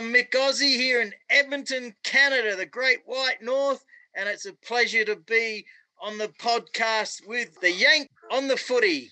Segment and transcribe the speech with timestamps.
[0.00, 3.84] I'm Myk Aussie here in Edmonton, Canada, the Great White North,
[4.14, 5.66] and it's a pleasure to be
[6.00, 9.10] on the podcast with the Yank on the Footy.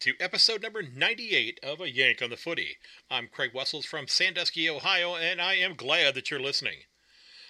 [0.00, 2.76] To episode number 98 of A Yank on the Footy.
[3.10, 6.80] I'm Craig Wessels from Sandusky, Ohio, and I am glad that you're listening.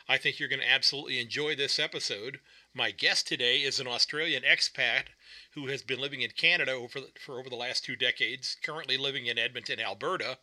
[0.09, 2.39] I think you're going to absolutely enjoy this episode.
[2.73, 5.07] My guest today is an Australian expat
[5.55, 9.27] who has been living in Canada over, for over the last two decades, currently living
[9.27, 10.39] in Edmonton, Alberta.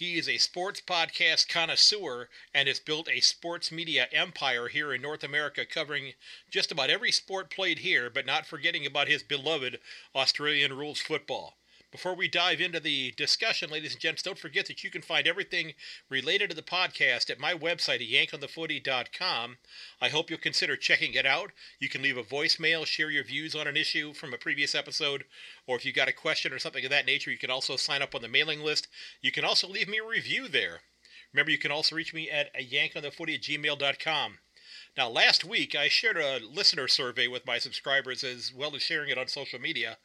[0.00, 5.02] He is a sports podcast connoisseur and has built a sports media empire here in
[5.02, 6.14] North America, covering
[6.48, 9.78] just about every sport played here, but not forgetting about his beloved
[10.14, 11.58] Australian rules football.
[11.90, 15.26] Before we dive into the discussion, ladies and gents, don't forget that you can find
[15.26, 15.74] everything
[16.08, 19.58] related to the podcast at my website yankonthefooty.com.
[20.00, 21.50] I hope you'll consider checking it out.
[21.80, 25.24] You can leave a voicemail, share your views on an issue from a previous episode,
[25.66, 28.02] or if you've got a question or something of that nature, you can also sign
[28.02, 28.86] up on the mailing list.
[29.20, 30.82] You can also leave me a review there.
[31.32, 34.38] Remember, you can also reach me at yankonthefooty at gmail.com.
[34.96, 39.08] Now, last week I shared a listener survey with my subscribers as well as sharing
[39.08, 39.98] it on social media.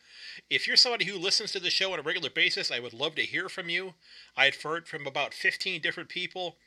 [0.48, 3.16] If you're somebody who listens to the show on a regular basis, I would love
[3.16, 3.96] to hear from you.
[4.38, 6.58] I've heard from about 15 different people,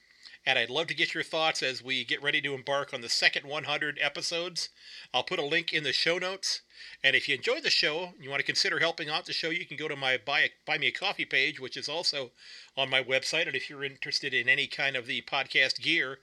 [0.45, 3.09] and I'd love to get your thoughts as we get ready to embark on the
[3.09, 4.71] second 100 episodes.
[5.15, 6.63] I'll put a link in the show notes.
[7.05, 9.51] And if you enjoy the show, and you want to consider helping out the show,
[9.51, 12.33] you can go to my buy, a, buy me a coffee page, which is also
[12.77, 13.47] on my website.
[13.47, 16.19] And if you're interested in any kind of the podcast gear,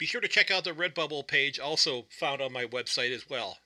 [0.00, 3.58] be sure to check out the Redbubble page, also found on my website as well.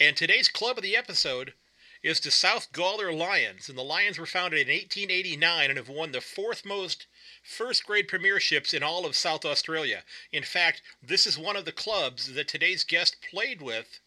[0.00, 1.54] And today's club of the episode
[2.02, 6.10] is the South Gawler Lions, and the Lions were founded in 1889 and have won
[6.10, 7.06] the fourth most
[7.44, 10.02] first grade premierships in all of South Australia.
[10.32, 14.00] In fact, this is one of the clubs that today's guest played with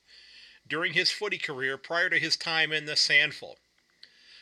[0.67, 3.55] during his footy career prior to his time in the SANFL.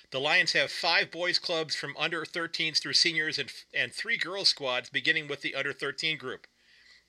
[0.09, 4.49] The Lions have five boys clubs from under 13s through seniors and, and three girls
[4.49, 6.47] squads beginning with the under 13 group.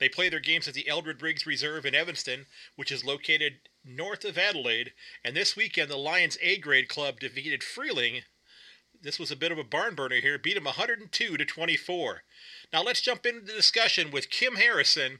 [0.00, 4.24] They play their games at the Eldred Riggs Reserve in Evanston, which is located north
[4.24, 4.94] of Adelaide.
[5.22, 8.22] And this weekend, the Lions A grade club defeated Freeling.
[9.02, 12.22] This was a bit of a barn burner here, beat them 102 to 24.
[12.72, 15.18] Now let's jump into the discussion with Kym Harrison,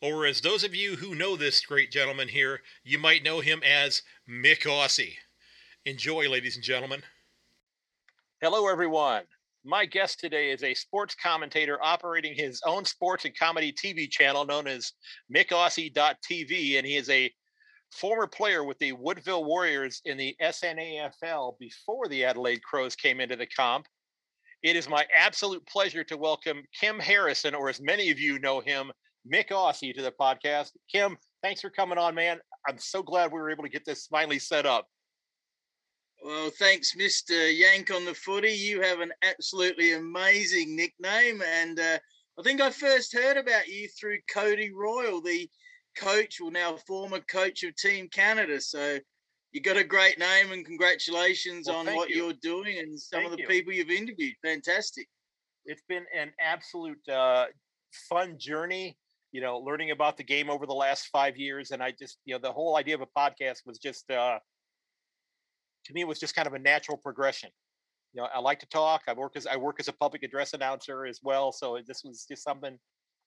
[0.00, 3.60] or as those of you who know this great gentleman here, you might know him
[3.64, 5.16] as Myk Aussie.
[5.84, 7.02] Enjoy, ladies and gentlemen.
[8.40, 9.22] Hello, everyone.
[9.64, 14.44] My guest today is a sports commentator operating his own sports and comedy TV channel
[14.44, 14.92] known as
[15.32, 17.32] MykAussie.tv, and he is a
[17.92, 23.36] former player with the Woodville Warriors in the SANFL before the Adelaide Crows came into
[23.36, 23.86] the comp.
[24.64, 28.58] It is my absolute pleasure to welcome Kym Harrison, or as many of you know
[28.58, 28.90] him,
[29.32, 30.70] Myk Aussie, to the podcast.
[30.92, 32.40] Kym, thanks for coming on, man.
[32.66, 34.88] I'm so glad we were able to get this finally set up.
[36.24, 37.52] Well, thanks, Mr.
[37.52, 38.52] Yank on the footy.
[38.52, 41.42] You have an absolutely amazing nickname.
[41.42, 41.98] And uh,
[42.38, 45.50] I think I first heard about you through Cody Royal, the
[45.96, 48.60] coach, well, now former coach of Team Canada.
[48.60, 48.98] So
[49.50, 52.30] you got a great name and congratulations well, on what you.
[52.30, 53.48] are doing and some thank of the you.
[53.48, 54.34] people you've interviewed.
[54.44, 55.08] Fantastic.
[55.64, 57.46] It's been an absolute uh,
[58.08, 58.96] fun journey,
[59.32, 61.72] you know, learning about the game over the last five years.
[61.72, 64.38] And I just, you know, the whole idea of a podcast was just, uh,
[65.84, 67.50] to me it was just kind of a natural progression.
[68.12, 70.52] You know i like to talk i work as i work as a public address
[70.52, 72.78] announcer as well so this was just something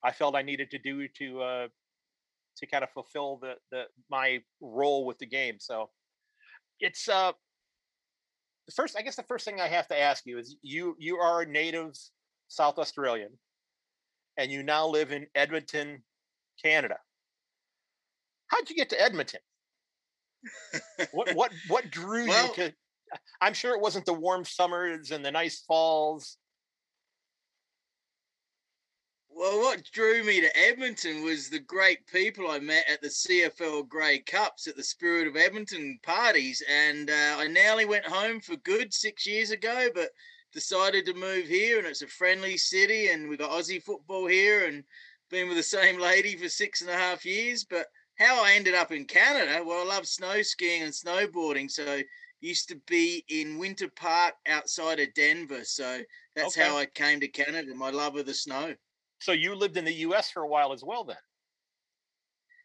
[0.03, 1.67] i felt i needed to do to uh
[2.57, 5.89] to kind of fulfill the the my role with the game so
[6.79, 7.31] it's uh
[8.67, 11.17] the first i guess the first thing i have to ask you is you you
[11.17, 11.91] are a native
[12.47, 13.31] south australian
[14.37, 16.03] and you now live in edmonton
[16.63, 16.97] canada.
[18.47, 19.41] How'd you get to edmonton
[21.12, 22.74] what what what drew well, you to?
[23.42, 26.38] I'm sure it wasn't the warm summers and the nice falls.
[29.38, 33.86] Well, what drew me to Edmonton was the great people I met at the CFL
[33.90, 36.64] Grey Cups at the Spirit of Edmonton parties.
[36.72, 40.12] And uh, I nearly went home for good six years ago, but
[40.53, 41.80] decided to move here.
[41.80, 44.86] And it's a friendly city, and we got Aussie football here, and
[45.30, 47.66] been with the same lady for six and a half years.
[47.66, 51.70] But how I ended up in Canada, well, I love snow skiing and snowboarding.
[51.70, 52.02] So
[52.41, 55.64] used to be in Winter Park outside of Denver.
[55.64, 56.00] So
[56.35, 56.67] that's okay.
[56.67, 58.76] how I came to Canada, my love of the snow.
[59.20, 61.17] So you lived in the US for a while as well then?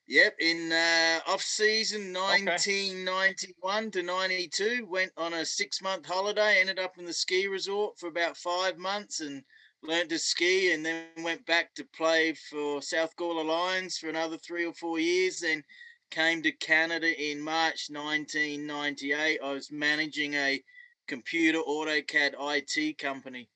[0.06, 3.90] Yep, in uh, off season 1991 okay.
[3.90, 8.08] to 92, went on a six month holiday, ended up in the ski resort for
[8.08, 9.44] about five months and
[9.82, 14.36] learned to ski, and then went back to play for South Gawler Lions for another
[14.36, 15.40] three or four years.
[15.40, 15.62] Then
[16.10, 19.40] came to Canada in March 1998.
[19.42, 20.62] I was managing a
[21.08, 23.48] computer AutoCAD IT company.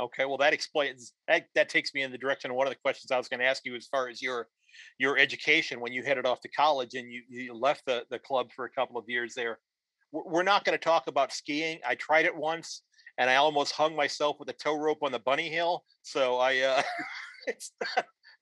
[0.00, 1.46] Okay, well that explains that.
[1.54, 3.46] That takes me in the direction of one of the questions I was going to
[3.46, 4.48] ask you as far as your
[4.98, 8.48] your education when you headed off to college and you, you left the, the club
[8.54, 9.58] for a couple of years there.
[10.12, 11.80] We're not going to talk about skiing.
[11.86, 12.82] I tried it once
[13.18, 15.84] and I almost hung myself with a tow rope on the bunny hill.
[16.02, 16.82] So I, uh,
[17.46, 17.72] it's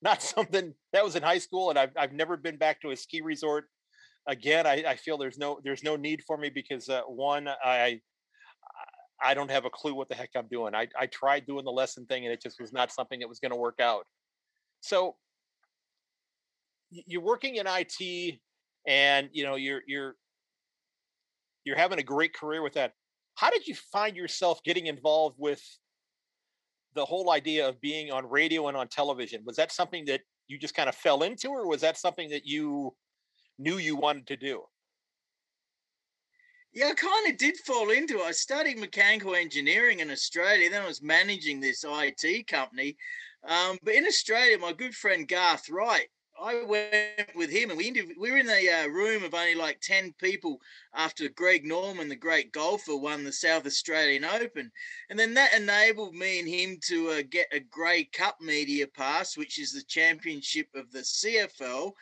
[0.02, 2.96] not, something that was in high school, and I've I've never been back to a
[2.96, 3.64] ski resort
[4.28, 4.66] again.
[4.66, 8.00] I, I feel there's no there's no need for me because uh, one I
[9.22, 10.74] I don't have a clue what the heck I'm doing.
[10.74, 13.40] I I tried doing the lesson thing and it just was not something that was
[13.40, 14.06] going to work out.
[14.80, 15.16] So
[16.90, 18.38] you're working in IT
[18.86, 20.14] and you know you're you're
[21.64, 22.92] you're having a great career with that.
[23.36, 25.62] How did you find yourself getting involved with
[26.94, 29.42] the whole idea of being on radio and on television?
[29.44, 32.46] Was that something that you just kind of fell into or was that something that
[32.46, 32.94] you
[33.58, 34.62] knew you wanted to do?
[36.72, 38.24] Yeah, I kind of did fall into it.
[38.24, 40.68] I studied mechanical engineering in Australia.
[40.70, 42.96] Then I was managing this IT company.
[43.46, 46.08] Um, but in Australia, my good friend Garth Wright,
[46.42, 49.80] I went with him, and we we were in a uh, room of only like
[49.80, 50.60] ten people
[50.92, 54.70] after Greg Norman, the great golfer, won the South Australian Open,
[55.08, 59.36] and then that enabled me and him to uh, get a Grey Cup media pass,
[59.36, 61.92] which is the championship of the CFL,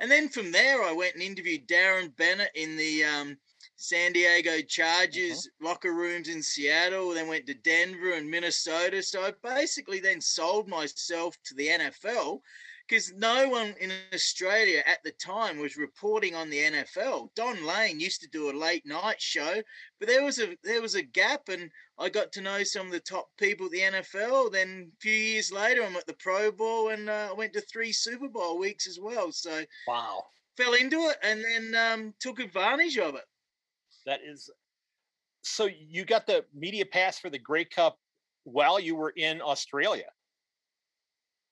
[0.00, 3.38] and then from there I went and interviewed Darren Bennett in the um,
[3.76, 5.68] San Diego Chargers uh-huh.
[5.68, 9.02] locker rooms in Seattle, then went to Denver and Minnesota.
[9.02, 12.40] So I basically then sold myself to the NFL
[12.88, 17.30] because no one in Australia at the time was reporting on the NFL.
[17.34, 19.62] Don Lane used to do a late night show,
[19.98, 22.92] but there was a there was a gap, and I got to know some of
[22.92, 24.52] the top people at the NFL.
[24.52, 27.60] Then a few years later, I'm at the Pro Bowl, and uh, I went to
[27.62, 29.32] three Super Bowl weeks as well.
[29.32, 30.24] So wow,
[30.56, 33.24] fell into it, and then um, took advantage of it.
[34.06, 34.50] That is,
[35.42, 37.98] so you got the media pass for the Grey Cup
[38.44, 40.06] while you were in Australia.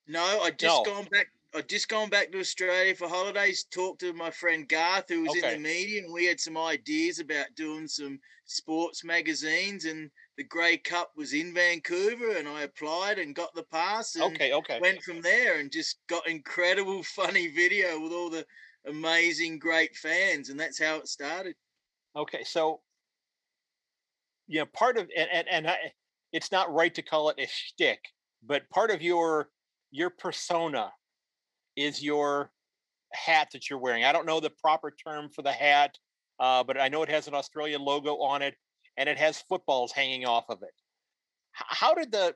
[0.06, 0.92] No, I just no.
[0.92, 1.28] gone back.
[1.54, 3.64] I just gone back to Australia for holidays.
[3.70, 5.54] Talked to my friend Garth, who was okay.
[5.54, 9.84] in the media, and we had some ideas about doing some sports magazines.
[9.84, 14.18] And the Grey Cup was in Vancouver, and I applied and got the pass.
[14.18, 14.80] okay, okay.
[14.80, 18.44] Went from there and just got incredible, funny video with all the
[18.86, 21.54] amazing, great fans, and that's how it started.
[22.16, 22.80] Okay, so
[24.48, 25.76] yeah, part of and and, and I,
[26.32, 28.00] it's not right to call it a shtick,
[28.42, 29.48] but part of your
[29.94, 30.92] your persona
[31.76, 32.50] is your
[33.12, 34.02] hat that you're wearing.
[34.02, 35.96] I don't know the proper term for the hat,
[36.40, 38.56] uh, but I know it has an Australian logo on it
[38.96, 40.74] and it has footballs hanging off of it.
[41.52, 42.34] How did the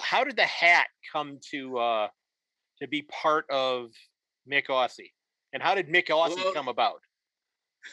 [0.00, 2.08] how did the hat come to uh,
[2.80, 3.90] to be part of
[4.50, 5.12] Myk Aussie?
[5.52, 7.00] And how did Myk Aussie well, come about?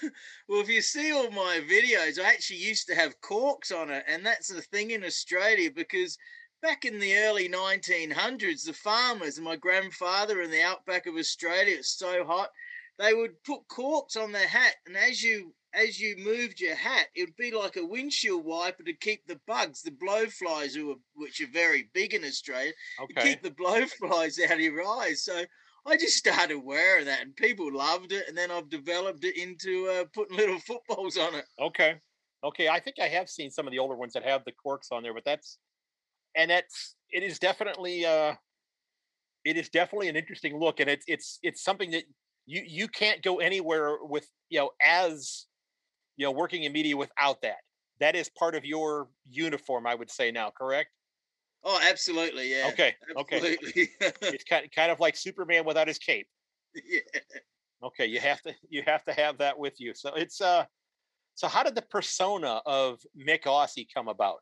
[0.47, 4.05] Well, if you see all my videos, I actually used to have corks on it,
[4.07, 6.17] and that's the thing in Australia because
[6.61, 11.75] back in the early 1900s, the farmers and my grandfather in the outback of Australia,
[11.77, 12.49] it's so hot,
[12.99, 17.07] they would put corks on their hat, and as you as you moved your hat,
[17.15, 20.97] it would be like a windshield wiper to keep the bugs, the blowflies, who are,
[21.15, 23.21] which are very big in Australia, okay.
[23.21, 25.23] keep the blowflies out of your eyes.
[25.23, 25.45] So
[25.85, 29.87] I just started wearing that, and people loved it, and then I've developed it into
[29.87, 31.45] uh, putting little footballs on it.
[31.59, 31.95] Okay,
[32.43, 32.67] okay.
[32.67, 35.03] I think I have seen some of the older ones that have the corks on
[35.03, 35.57] there, but that's
[36.35, 38.33] and that's it is definitely uh
[39.43, 42.03] it is definitely an interesting look and it's it's it's something that
[42.45, 45.45] you you can't go anywhere with you know as
[46.17, 47.57] you know working in media without that.
[47.99, 50.89] That is part of your uniform i would say now correct?
[51.63, 53.67] Oh absolutely yeah okay absolutely.
[53.67, 53.87] okay
[54.21, 56.27] it's kind, kind of like superman without his cape.
[56.73, 56.99] Yeah.
[57.83, 59.93] Okay you have to you have to have that with you.
[59.93, 60.65] So it's uh
[61.35, 64.39] so how did the persona of Myk Aussie come about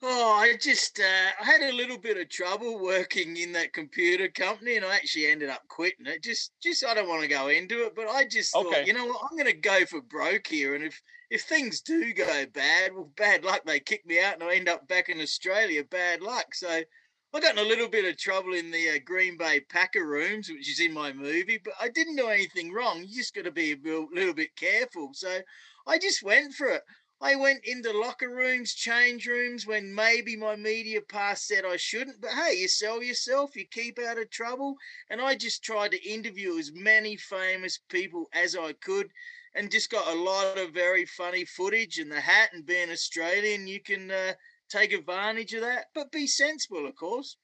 [0.00, 4.28] Oh, I just uh, I had a little bit of trouble working in that computer
[4.28, 6.22] company, and I actually ended up quitting it.
[6.22, 8.70] Just, just I don't want to go into it, but I just okay.
[8.70, 11.80] thought, you know what, I'm going to go for broke here, and if if things
[11.80, 13.62] do go bad, well, bad luck.
[13.66, 15.82] They kick me out, and I end up back in Australia.
[15.82, 16.54] Bad luck.
[16.54, 20.06] So I got in a little bit of trouble in the uh, Green Bay Packer
[20.06, 23.04] rooms, which is in my movie, but I didn't do anything wrong.
[23.04, 25.10] You just got to be a little bit careful.
[25.12, 25.40] So
[25.88, 26.82] I just went for it.
[27.20, 32.20] I went into locker rooms, change rooms when maybe my media pass said I shouldn't.
[32.20, 34.76] But hey, you sell yourself, you keep out of trouble.
[35.10, 39.08] And I just tried to interview as many famous people as I could
[39.54, 41.98] and just got a lot of very funny footage.
[41.98, 44.34] And the hat and being Australian, you can uh,
[44.70, 47.36] take advantage of that, but be sensible, of course.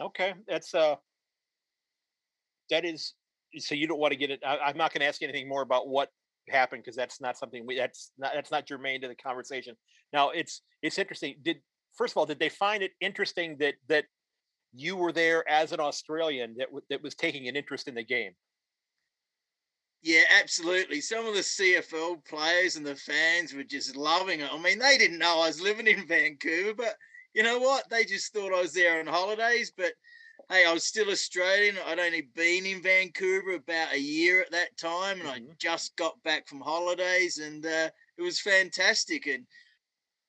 [0.00, 0.96] Okay, that's uh,
[2.70, 3.14] that is.
[3.58, 4.40] So you don't want to get it.
[4.46, 6.10] I, I'm not going to ask anything more about what
[6.50, 7.76] happened because that's not something we.
[7.76, 9.74] That's not that's not germane to the conversation.
[10.12, 11.36] Now it's it's interesting.
[11.42, 11.58] Did
[11.96, 14.04] first of all, did they find it interesting that that
[14.74, 18.32] you were there as an Australian that that was taking an interest in the game?
[20.02, 21.00] Yeah, absolutely.
[21.00, 24.48] Some of the CFL players and the fans were just loving it.
[24.52, 26.94] I mean, they didn't know I was living in Vancouver, but
[27.34, 27.88] you know what?
[27.90, 29.72] They just thought I was there on holidays.
[29.76, 29.92] But
[30.48, 31.76] hey, I was still Australian.
[31.86, 35.50] I'd only been in Vancouver about a year at that time, and mm-hmm.
[35.50, 39.26] I just got back from holidays, and uh, it was fantastic.
[39.26, 39.46] And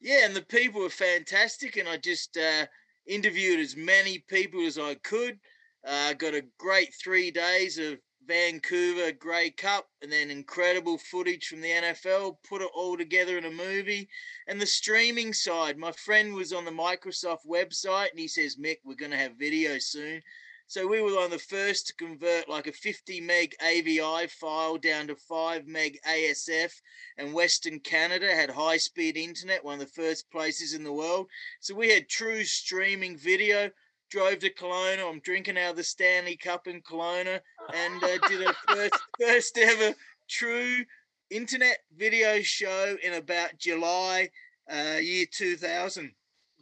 [0.01, 2.65] yeah, and the people were fantastic, and I just uh,
[3.07, 5.39] interviewed as many people as I could.
[5.87, 7.97] Uh, got a great three days of
[8.29, 13.45] Vancouver Grey Cup and then incredible footage from the NFL, put it all together in
[13.45, 14.07] a movie.
[14.47, 18.77] And the streaming side, my friend was on the Microsoft website and he says, Myk,
[18.85, 20.21] we're going to have video soon.
[20.67, 24.77] So we were one of the first to convert like a 50 meg AVI file
[24.77, 26.71] down to 5 meg ASF.
[27.17, 31.25] And Western Canada had high speed internet, one of the first places in the world.
[31.61, 33.71] So we had true streaming video
[34.09, 35.07] drove to Kelowna.
[35.07, 37.39] I'm drinking out of the Stanley Cup in Kelowna
[37.73, 39.95] and uh, did a first first ever
[40.29, 40.83] true
[41.29, 44.29] internet video show in about July
[44.71, 46.11] uh, year 2000.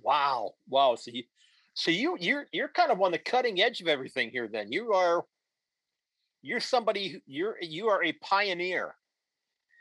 [0.01, 0.96] Wow, wow.
[0.96, 1.24] So you,
[1.74, 4.48] so you you're you're kind of on the cutting edge of everything here.
[4.48, 5.25] Then you are
[6.42, 8.96] you're somebody you're you are a pioneer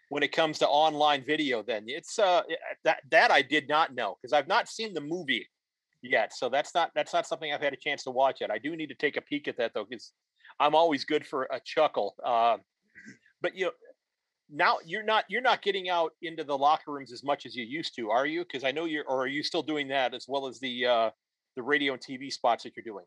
[0.08, 1.62] when it comes to online video.
[1.62, 2.42] Then it's uh
[2.84, 5.46] that that I did not know because I've not seen the movie
[6.02, 6.32] yet.
[6.34, 8.50] So that's not that's not something I've had a chance to watch yet.
[8.50, 10.12] I do need to take a peek at that though, because
[10.60, 12.14] I'm always good for a chuckle.
[12.24, 12.58] Uh,
[13.42, 13.72] but you know,
[14.50, 17.64] now you're not you're not getting out into the locker rooms as much as you
[17.64, 18.44] used to, are you?
[18.44, 21.10] Because I know you're, or are you still doing that as well as the uh,
[21.56, 23.04] the radio and TV spots that you're doing?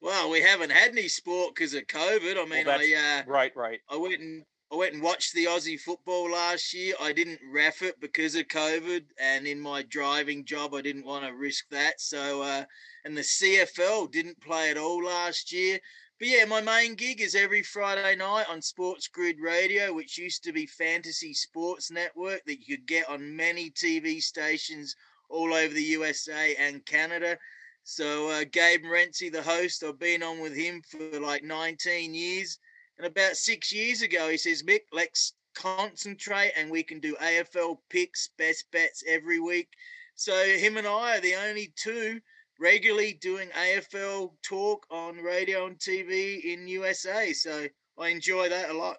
[0.00, 2.36] Well, we haven't had any sport because of COVID.
[2.36, 3.80] I mean, well, I uh, right, right.
[3.88, 6.94] I went and I went and watched the Aussie football last year.
[7.00, 11.24] I didn't ref it because of COVID, and in my driving job, I didn't want
[11.24, 12.00] to risk that.
[12.00, 12.64] So, uh,
[13.04, 15.78] and the CFL didn't play at all last year.
[16.18, 20.42] But yeah, my main gig is every Friday night on Sports Grid Radio, which used
[20.42, 24.96] to be Fantasy Sports Network that you could get on many TV stations
[25.28, 27.38] all over the USA and Canada.
[27.84, 32.58] So uh, Gabe Morency, the host, I've been on with him for like 19 years
[32.98, 37.78] and about six years ago, he says, Myk, let's concentrate and we can do AFL
[37.90, 39.68] picks, best bets every week.
[40.14, 42.20] So him and I are the only two
[42.60, 47.32] regularly doing AFL talk on radio and TV in USA.
[47.32, 47.66] So
[47.98, 48.98] I enjoy that a lot.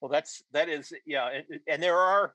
[0.00, 2.34] Well, that's that is yeah, and, and there are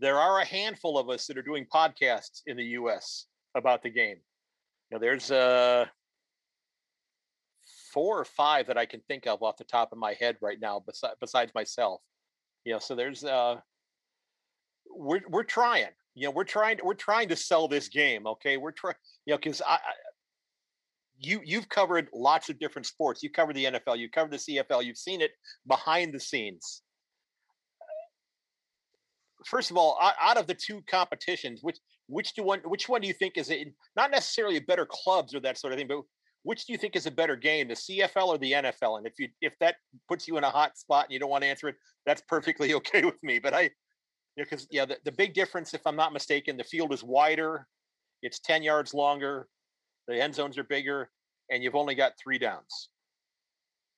[0.00, 3.90] there are a handful of us that are doing podcasts in the US about the
[3.90, 4.16] game.
[4.90, 5.86] Now, there's uh
[7.92, 10.58] four or five that I can think of off the top of my head right
[10.60, 12.00] now, besides besides myself.
[12.64, 13.56] You know, so there's uh,
[14.90, 15.88] we're we're trying.
[16.14, 18.26] You know, we're trying we're trying to sell this game.
[18.26, 18.94] Okay, we're trying.
[19.26, 19.78] You know, because I, I
[21.18, 23.22] you you've covered lots of different sports.
[23.22, 25.32] You covered the NFL, you covered the CFL, you've seen it
[25.66, 26.82] behind the scenes.
[29.46, 33.08] First of all, out of the two competitions, which which do one which one do
[33.08, 36.02] you think is it not necessarily better clubs or that sort of thing, but
[36.44, 38.98] which do you think is a better game, the CFL or the NFL?
[38.98, 39.76] And if you if that
[40.08, 42.74] puts you in a hot spot and you don't want to answer it, that's perfectly
[42.80, 43.38] okay with me.
[43.38, 43.70] But I,
[44.36, 47.66] because yeah, the, the big difference, if I'm not mistaken, the field is wider,
[48.22, 49.48] it's 10 yards longer,
[50.08, 51.10] the end zones are bigger,
[51.50, 52.88] and you've only got three downs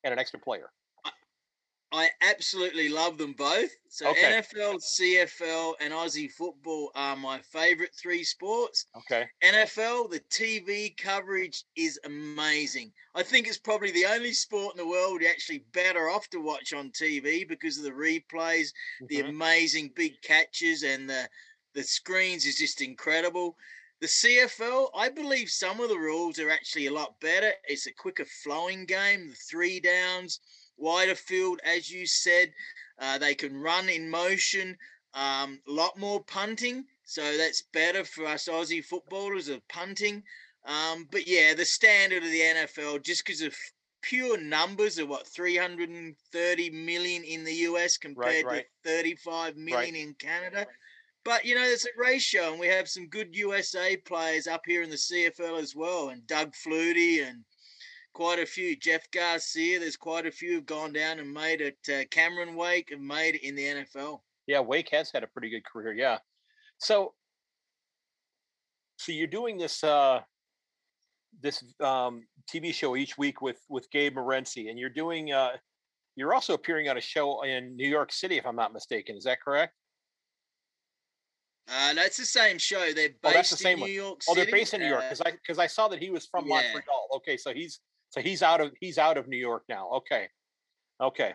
[0.02, 0.70] and an extra player.
[1.94, 3.70] I absolutely love them both.
[3.88, 4.42] So okay.
[4.42, 8.86] NFL, CFL, and Aussie football are my favorite three sports.
[8.96, 9.26] Okay.
[9.44, 12.90] NFL, the TV coverage is amazing.
[13.14, 16.40] I think it's probably the only sport in the world you're actually better off to
[16.40, 19.06] watch on TV because of the replays, mm-hmm.
[19.10, 21.28] the amazing big catches, and the
[21.74, 23.56] the screens is just incredible.
[24.00, 27.52] The CFL, I believe some of the rules are actually a lot better.
[27.68, 30.40] It's a quicker flowing game, the three downs
[30.76, 32.52] wider field, as you said.
[32.98, 34.76] Uh, they can run in motion,
[35.14, 36.84] a um, lot more punting.
[37.04, 40.22] So that's better for us Aussie footballers of punting.
[40.64, 43.54] Um, but yeah, the standard of the NFL, just because of
[44.00, 48.66] pure numbers of what 330 million in the US compared right, right.
[48.84, 49.94] to 35 million right.
[49.94, 50.66] in Canada.
[51.24, 54.82] But you know, there's a ratio, and we have some good USA players up here
[54.82, 57.44] in the CFL as well, and Doug Flutie and
[58.14, 58.76] quite a few.
[58.76, 61.76] Jeff Garcia, there's quite a few have gone down and made it.
[61.88, 64.20] Uh, Cameron Wake have made it in the NFL.
[64.46, 65.92] Yeah, Wake has had a pretty good career.
[65.92, 66.18] Yeah.
[66.78, 67.14] So,
[68.96, 70.20] so you're doing this uh,
[71.42, 75.52] this um, TV show each week with with Gabe Morency, and you're doing uh,
[76.16, 79.16] you're also appearing on a show in New York City, if I'm not mistaken.
[79.16, 79.74] Is that correct?
[81.66, 82.92] Uh, that's the same show.
[82.92, 84.40] They're based oh, that's the same in New York City.
[84.40, 86.46] Oh, they're based in New York because I because I saw that he was from
[86.46, 86.60] yeah.
[86.72, 87.08] Montreal.
[87.16, 87.80] Okay, so he's
[88.14, 89.90] so he's out of he's out of New York now.
[89.96, 90.28] Okay,
[91.00, 91.34] okay.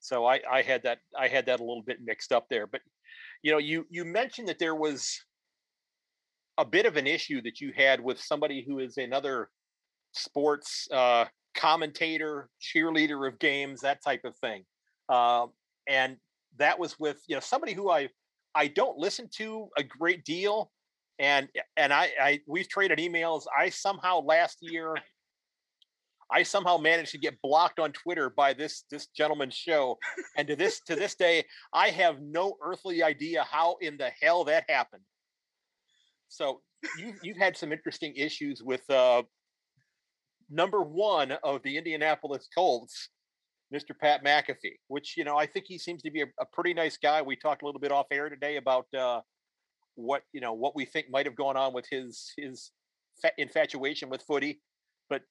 [0.00, 2.80] So I I had that I had that a little bit mixed up there, but
[3.44, 5.16] you know you you mentioned that there was
[6.58, 9.48] a bit of an issue that you had with somebody who is another
[10.10, 14.64] sports uh, commentator, cheerleader of games, that type of thing,
[15.08, 15.46] uh,
[15.86, 16.16] and
[16.56, 18.08] that was with you know somebody who I
[18.56, 20.72] I don't listen to a great deal,
[21.20, 23.44] and and I, I we've traded emails.
[23.56, 24.96] I somehow last year,
[26.30, 29.98] I somehow managed to get blocked on Twitter by this this gentleman's show,
[30.36, 34.44] and to this to this day, I have no earthly idea how in the hell
[34.44, 35.02] that happened.
[36.28, 36.60] So
[36.98, 39.22] you you've had some interesting issues with uh,
[40.50, 43.08] number one of the Indianapolis Colts
[43.72, 43.98] Mr.
[43.98, 46.96] Pat McAfee, which you know I think he seems to be a, a pretty nice
[46.96, 47.22] guy.
[47.22, 49.20] We talked a little bit off air today about uh,
[49.94, 52.70] what you know what we think might have gone on with his his
[53.20, 54.60] fa- infatuation with footy,
[55.10, 55.22] but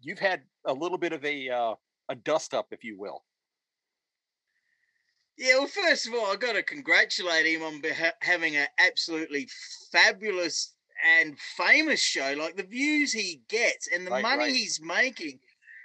[0.00, 1.74] you've had a little bit of a uh,
[2.08, 3.24] a dust up, if you will.
[5.36, 9.48] Yeah, well, first of all, I got to congratulate him on beha- having an absolutely
[9.92, 10.74] fabulous
[11.06, 12.34] and famous show.
[12.36, 14.52] Like the views he gets and the right, money right.
[14.52, 15.38] he's making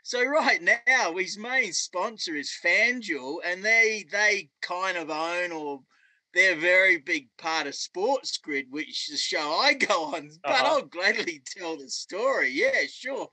[0.05, 5.81] so right now, his main sponsor is FanDuel, and they they kind of own or
[6.33, 10.31] they're a very big part of Sports Grid, which is the show I go on.
[10.43, 10.65] But uh-huh.
[10.65, 12.49] I'll gladly tell the story.
[12.49, 13.27] Yeah, sure.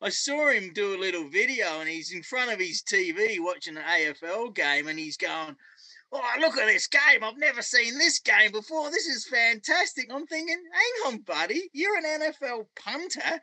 [0.00, 3.76] I saw him do a little video, and he's in front of his TV watching
[3.76, 5.56] an AFL game, and he's going,
[6.12, 7.22] "Oh, look at this game!
[7.22, 8.90] I've never seen this game before.
[8.90, 13.40] This is fantastic." I'm thinking, "Hang on, buddy, you're an NFL punter."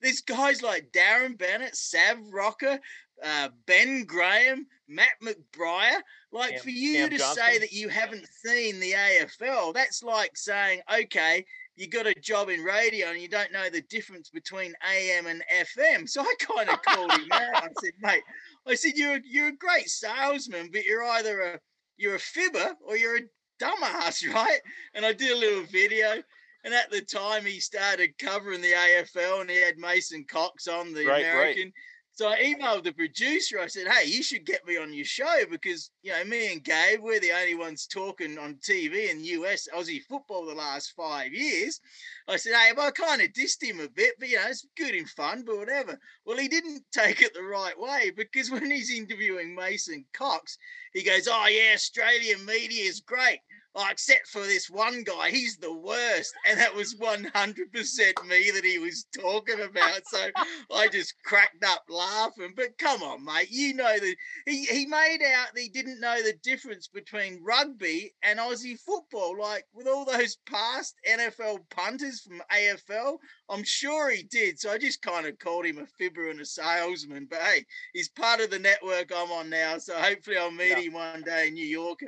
[0.00, 2.80] There's guys like Darren Bennett, Sav Rocca,
[3.24, 6.00] uh, Ben Graham, Matt McBriar.
[6.32, 7.44] Like Cam, for you Cam to Johnson.
[7.44, 11.44] say that you haven't seen the AFL, that's like saying, okay,
[11.76, 15.42] you got a job in radio and you don't know the difference between AM and
[15.52, 16.08] FM.
[16.08, 17.64] So I kind of called him out.
[17.64, 18.22] I said, mate,
[18.66, 21.60] I said you're you're a great salesman, but you're either a
[21.96, 23.22] you're a fibber or you're a
[23.60, 24.60] dumbass, right?
[24.94, 26.22] And I did a little video.
[26.62, 30.92] And at the time, he started covering the AFL, and he had Mason Cox on
[30.92, 31.62] the right, American.
[31.64, 31.72] Right.
[32.20, 33.58] So I emailed the producer.
[33.58, 36.62] I said, "Hey, you should get me on your show because you know me and
[36.62, 41.32] Gabe, we're the only ones talking on TV in US Aussie football the last five
[41.32, 41.80] years."
[42.28, 44.94] I said, "Hey, I kind of dissed him a bit, but you know it's good
[44.94, 48.90] and fun, but whatever." Well, he didn't take it the right way because when he's
[48.90, 50.58] interviewing Mason Cox,
[50.92, 53.40] he goes, "Oh yeah, Australian media is great."
[53.74, 56.32] Oh, except for this one guy, he's the worst.
[56.48, 60.00] And that was 100% me that he was talking about.
[60.06, 60.28] So
[60.74, 62.52] I just cracked up laughing.
[62.56, 66.22] But come on, mate, you know that he, he made out that he didn't know
[66.22, 69.38] the difference between rugby and Aussie football.
[69.38, 74.58] Like with all those past NFL punters from AFL, I'm sure he did.
[74.58, 77.26] So I just kind of called him a fibber and a salesman.
[77.30, 79.78] But hey, he's part of the network I'm on now.
[79.78, 80.80] So hopefully I'll meet yeah.
[80.80, 82.00] him one day in New York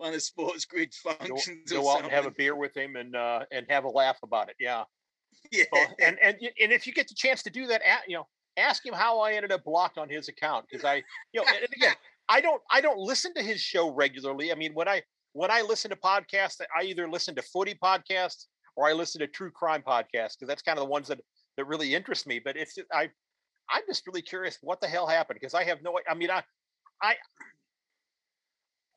[0.00, 1.70] one of sports grid functions.
[1.70, 4.18] Go, go out and have a beer with him and uh, and have a laugh
[4.22, 4.56] about it.
[4.58, 4.84] Yeah.
[5.52, 5.64] Yeah.
[6.00, 8.84] and and and if you get the chance to do that, at, you know, ask
[8.84, 10.96] him how I ended up blocked on his account because I,
[11.32, 11.94] you know, and again,
[12.28, 14.52] I don't I don't listen to his show regularly.
[14.52, 18.46] I mean, when I when I listen to podcasts, I either listen to footy podcasts
[18.76, 21.20] or I listen to true crime podcasts because that's kind of the ones that
[21.56, 22.38] that really interest me.
[22.38, 23.08] But it's I
[23.70, 26.42] I'm just really curious what the hell happened because I have no I mean I
[27.02, 27.14] I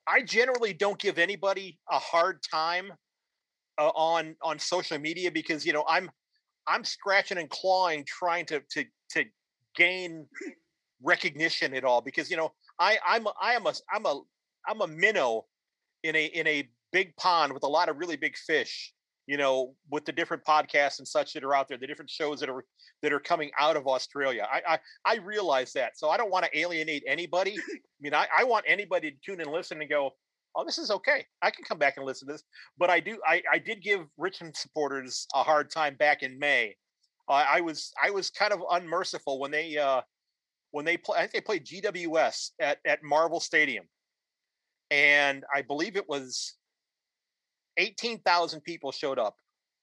[0.08, 2.92] I generally don't give anybody a hard time
[3.78, 6.10] uh, on on social media because you know I'm
[6.68, 9.26] I'm scratching and clawing trying to to to
[9.76, 10.28] gain
[11.02, 14.22] recognition at all because you know I I'm I am a I'm a
[14.68, 15.46] I'm a minnow
[16.04, 18.94] in a in a big pond with a lot of really big fish
[19.26, 22.40] you know, with the different podcasts and such that are out there, the different shows
[22.42, 22.66] that are
[23.02, 24.48] that are coming out of Australia.
[24.52, 27.52] I I, I realize that, so I don't want to alienate anybody.
[27.74, 30.12] I mean, I, I want anybody to tune in, and listen, and go,
[30.56, 31.26] "Oh, this is okay.
[31.42, 32.44] I can come back and listen to this."
[32.78, 33.18] But I do.
[33.26, 36.76] I I did give Richmond supporters a hard time back in May.
[37.30, 40.02] Uh, I was I was kind of unmerciful when they uh
[40.72, 41.18] when they play.
[41.18, 43.86] I think they played GWS at at Marvel Stadium,
[44.92, 46.56] and I believe it was
[47.78, 49.36] 18,000 people showed up,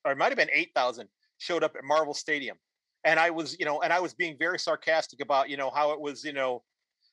[0.04, 2.56] or it might have been 8,000 showed up at Marvel Stadium.
[3.04, 5.92] And I was, you know, and I was being very sarcastic about, you know, how
[5.92, 6.62] it was, you know,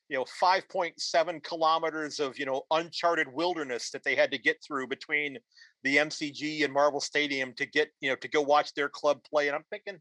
[0.09, 4.87] you know, 5.7 kilometers of, you know, uncharted wilderness that they had to get through
[4.87, 5.37] between
[5.83, 9.47] the MCG and Marvel Stadium to get, you know, to go watch their club play.
[9.47, 9.99] And I'm thinking,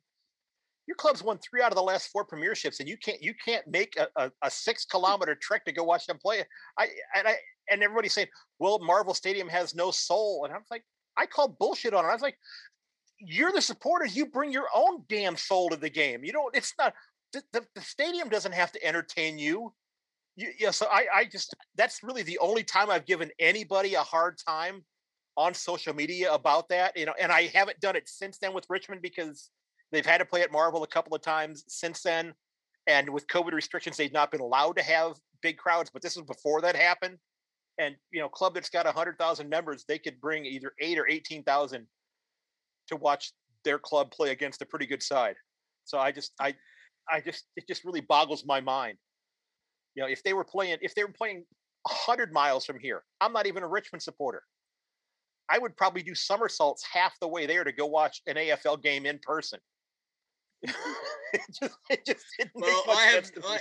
[0.87, 3.67] your club's won three out of the last four premierships, and you can't you can't
[3.67, 4.91] make a, a, a six mm.
[4.91, 6.45] kilometer trek to go watch them play.
[6.79, 7.37] I and I
[7.71, 10.85] and everybody's saying, well, Marvel Stadium has no soul, and I'm like,
[11.17, 12.09] I call bullshit on it.
[12.09, 12.39] I was like,
[13.19, 14.17] you're the supporters.
[14.17, 16.25] You bring your own damn soul to the game.
[16.25, 16.55] You don't.
[16.55, 16.95] It's not
[17.33, 19.73] the, the, the stadium doesn't have to entertain you.
[20.37, 24.03] You, yeah, so I, I just that's really the only time I've given anybody a
[24.03, 24.85] hard time
[25.37, 26.97] on social media about that.
[26.97, 29.51] You know, and I haven't done it since then with Richmond because
[29.93, 32.35] they've had to play at Marvel a couple of times since then.
[32.87, 36.25] And with COVID restrictions, they've not been allowed to have big crowds, but this was
[36.25, 37.19] before that happened.
[37.79, 41.09] And you know, club that's got hundred thousand members, they could bring either eight or
[41.09, 41.87] eighteen thousand
[42.89, 43.33] to watch
[43.65, 45.37] their club play against a pretty good side.
[45.85, 46.55] So I just I
[47.11, 48.97] I just it just really boggles my mind.
[49.95, 51.45] You know, if they were playing if they were playing
[51.83, 54.43] 100 miles from here, I'm not even a Richmond supporter.
[55.49, 59.07] I would probably do somersaults half the way there to go watch an AFL game
[59.07, 59.61] in person.
[60.63, 63.61] it just, it just well, I have, I,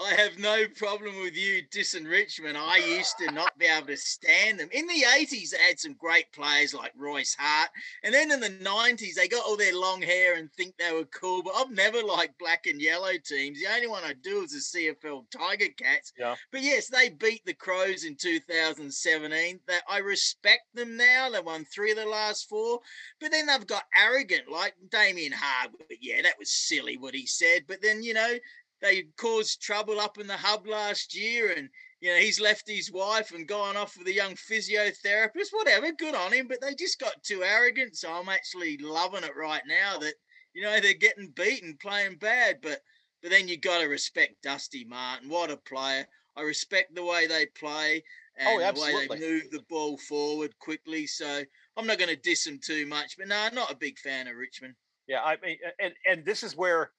[0.00, 2.56] I have no problem with you dissing Richmond.
[2.56, 4.68] I used to not be able to stand them.
[4.70, 7.70] In the 80s, they had some great players like Royce Hart.
[8.04, 11.06] And then in the 90s, they got all their long hair and think they were
[11.06, 11.42] cool.
[11.42, 13.58] But I've never liked black and yellow teams.
[13.60, 16.12] The only one I do is the CFL Tiger Cats.
[16.16, 16.36] Yeah.
[16.52, 19.60] But yes, they beat the Crows in 2017.
[19.66, 21.28] That I respect them now.
[21.30, 22.78] They won three of the last four.
[23.20, 25.98] But then they've got arrogant, like Damien Hardwick.
[26.00, 27.64] Yeah, that was silly what he said.
[27.66, 28.34] But then, you know,
[28.80, 31.68] they caused trouble up in the hub last year and
[32.00, 36.14] you know he's left his wife and gone off with a young physiotherapist whatever good
[36.14, 39.98] on him but they just got too arrogant so i'm actually loving it right now
[39.98, 40.14] that
[40.54, 42.80] you know they're getting beaten playing bad but
[43.22, 45.28] but then you got to respect dusty martin.
[45.28, 46.06] What a player.
[46.36, 48.04] I respect the way they play
[48.40, 51.42] oh, and oh, the way they move the ball forward quickly so
[51.76, 54.28] i'm not going to diss them too much but no i'm not a big fan
[54.28, 54.74] of richmond.
[55.08, 56.92] Yeah i mean and and this is where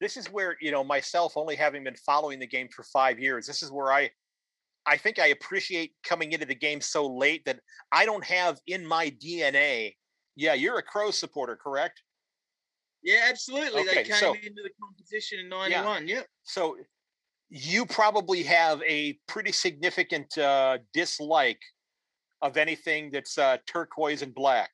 [0.00, 3.46] this is where you know myself only having been following the game for five years
[3.46, 4.08] this is where i
[4.86, 7.58] i think i appreciate coming into the game so late that
[7.92, 9.94] i don't have in my dna
[10.36, 12.02] yeah you're a crow supporter correct?
[13.02, 16.26] Yeah absolutely okay, they came so, into the competition in 91 yeah, yep.
[16.42, 16.76] so
[17.48, 21.60] you probably have a pretty significant uh, dislike
[22.42, 24.70] of anything that's uh, turquoise and black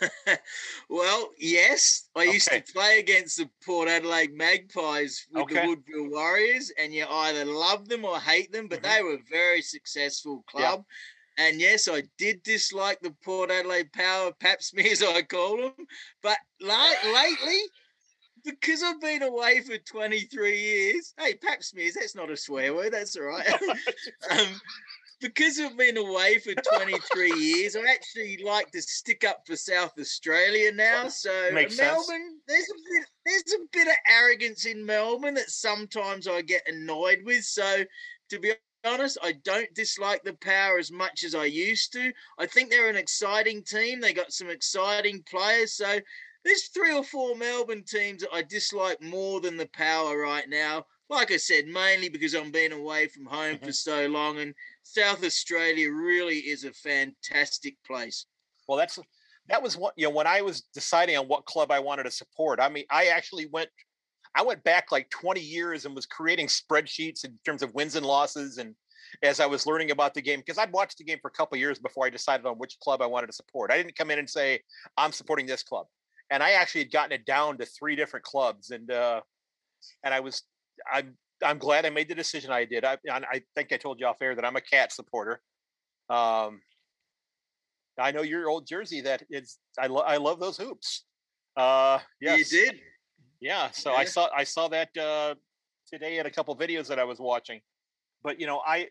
[0.88, 5.62] well, yes, I used to play against the Port Adelaide Magpies with okay.
[5.62, 8.94] the Woodville Warriors, and you either love them or hate them, but mm-hmm.
[8.94, 10.84] they were a very successful club.
[11.38, 11.46] Yeah.
[11.46, 15.86] And yes, I did dislike the Port Adelaide Power Pap smears, I call them.
[16.22, 17.60] But lately,
[18.44, 22.92] because I've been away for 23 years, hey, Pap smears, that's not a swear word,
[22.92, 23.52] that's all right.
[24.30, 24.60] um,
[25.24, 29.92] because I've been away for 23 years, I actually like to stick up for South
[29.98, 31.08] Australia now.
[31.08, 32.42] So Makes Melbourne, sense.
[32.46, 37.20] there's a bit, there's a bit of arrogance in Melbourne that sometimes I get annoyed
[37.24, 37.42] with.
[37.42, 37.84] So
[38.28, 38.52] to be
[38.84, 42.12] honest, I don't dislike the power as much as I used to.
[42.38, 44.02] I think they're an exciting team.
[44.02, 45.72] They got some exciting players.
[45.72, 46.00] So
[46.44, 50.84] there's three or four Melbourne teams that I dislike more than the power right now.
[51.08, 53.64] Like I said, mainly because I'm being away from home mm-hmm.
[53.64, 58.26] for so long and South Australia really is a fantastic place.
[58.68, 58.98] Well, that's
[59.48, 62.10] that was what you know when I was deciding on what club I wanted to
[62.10, 62.60] support.
[62.60, 63.70] I mean, I actually went
[64.34, 68.06] I went back like 20 years and was creating spreadsheets in terms of wins and
[68.06, 68.74] losses and
[69.22, 71.56] as I was learning about the game because I'd watched the game for a couple
[71.56, 73.70] years before I decided on which club I wanted to support.
[73.70, 74.60] I didn't come in and say
[74.96, 75.86] I'm supporting this club.
[76.30, 79.20] And I actually had gotten it down to three different clubs and uh
[80.02, 80.42] and I was
[80.92, 82.84] I'm I'm glad I made the decision I did.
[82.84, 85.40] I I think I told you off air that I'm a cat supporter.
[86.08, 86.60] Um,
[87.98, 91.04] I know your old jersey that is I lo- I love those hoops.
[91.56, 92.52] Uh, yes.
[92.52, 92.80] You did.
[93.40, 93.70] Yeah.
[93.70, 93.98] So yeah.
[93.98, 95.34] I saw I saw that uh,
[95.90, 97.60] today in a couple videos that I was watching.
[98.22, 98.88] But you know, I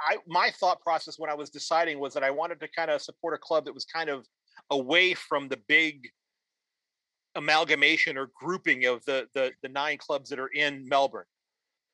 [0.00, 3.02] I my thought process when I was deciding was that I wanted to kind of
[3.02, 4.26] support a club that was kind of
[4.70, 6.08] away from the big
[7.34, 11.24] amalgamation or grouping of the, the the nine clubs that are in Melbourne.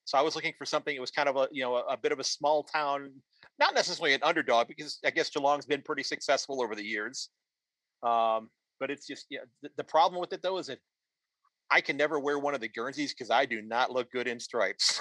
[0.05, 1.97] So I was looking for something that was kind of a you know a, a,
[1.97, 3.11] bit of a small town,
[3.59, 7.29] not necessarily an underdog because I guess Geelong's been pretty successful over the years.
[8.03, 8.49] Um,
[8.81, 9.41] but it's just yeah.
[9.63, 10.79] The, the problem with it though is that
[11.71, 14.41] I can never wear one of the Guernseys because I do not look good in
[14.41, 15.01] stripes.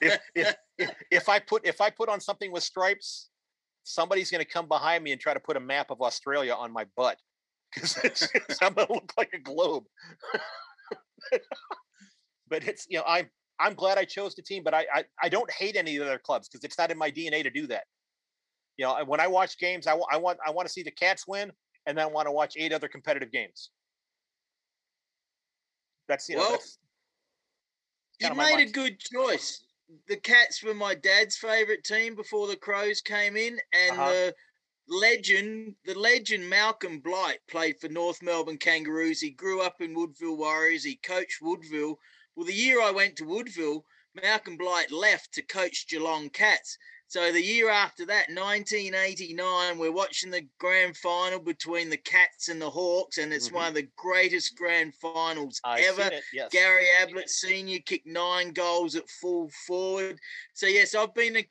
[0.00, 3.30] if, if, if, if I put if I put on something with stripes,
[3.82, 6.72] somebody's going to come behind me and try to put a map of Australia on
[6.72, 7.16] my butt
[7.76, 9.84] because I'm to look like a globe.
[12.48, 15.28] but it's you know I'm I'm glad I chose the team, but I I, I
[15.28, 17.66] don't hate any of the other clubs because it's not in my DNA to do
[17.68, 17.84] that.
[18.76, 20.90] You know, when I watch games, I, w- I want I want to see the
[20.90, 21.52] Cats win,
[21.86, 23.70] and then I want to watch eight other competitive games.
[26.08, 26.78] That's you know, Well, that's
[28.20, 29.64] You made a good choice.
[30.08, 34.10] The Cats were my dad's favorite team before the Crows came in, and Uh-huh.
[34.10, 34.34] the
[34.88, 39.20] legend, the legend Malcolm Blight played for North Melbourne Kangaroos.
[39.20, 40.84] He grew up in Woodville Warriors.
[40.84, 41.98] He coached Woodville.
[42.34, 46.78] Well, the year I went to Woodville, Malcolm Blight left to coach Geelong Cats.
[47.08, 52.60] So the year after that, 1989, we're watching the grand final between the Cats and
[52.60, 53.52] the Hawks, and it's Mhm.
[53.52, 56.20] one of the greatest grand finals I've ever.
[56.32, 56.50] yes.
[56.50, 60.18] Gary Ablett Senior kicked nine goals at full forward.
[60.52, 61.46] So yes, I've been a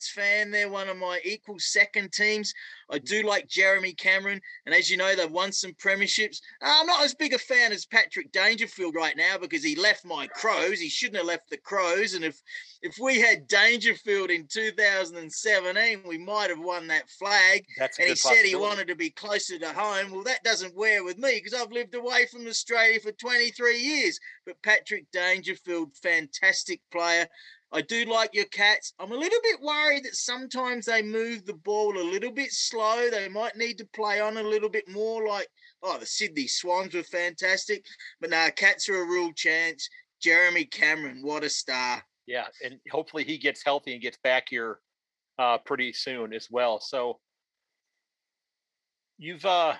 [0.00, 0.50] Cats fan.
[0.50, 2.54] They're one of my equal second teams.
[2.90, 6.40] I do like Jeremy Cameron, and as you know, they've won some premierships.
[6.62, 10.04] Uh, I'm not as big a fan as Patrick Dangerfield right now because he left
[10.04, 10.80] my Crows.
[10.80, 12.40] He shouldn't have left the Crows, and if
[12.82, 18.14] if we had Dangerfield in 2017, we might have won that flag That's and he
[18.14, 20.12] said he wanted to be closer to home.
[20.12, 24.18] Well, that doesn't wear with me because I've lived away from Australia for 23 years.
[24.46, 27.26] But Patrick Dangerfield, fantastic player.
[27.72, 28.94] I do like your cats.
[28.98, 33.08] I'm a little bit worried that sometimes they move the ball a little bit slow.
[33.10, 35.46] They might need to play on a little bit more like,
[35.82, 37.84] oh, the Sydney Swans were fantastic.
[38.20, 39.88] But now cats are a real chance.
[40.20, 42.02] Jeremy Cameron, what a star.
[42.26, 44.78] Yeah, and hopefully he gets healthy and gets back here
[45.38, 46.80] uh, pretty soon as well.
[46.80, 47.18] So
[49.16, 49.74] you've uh,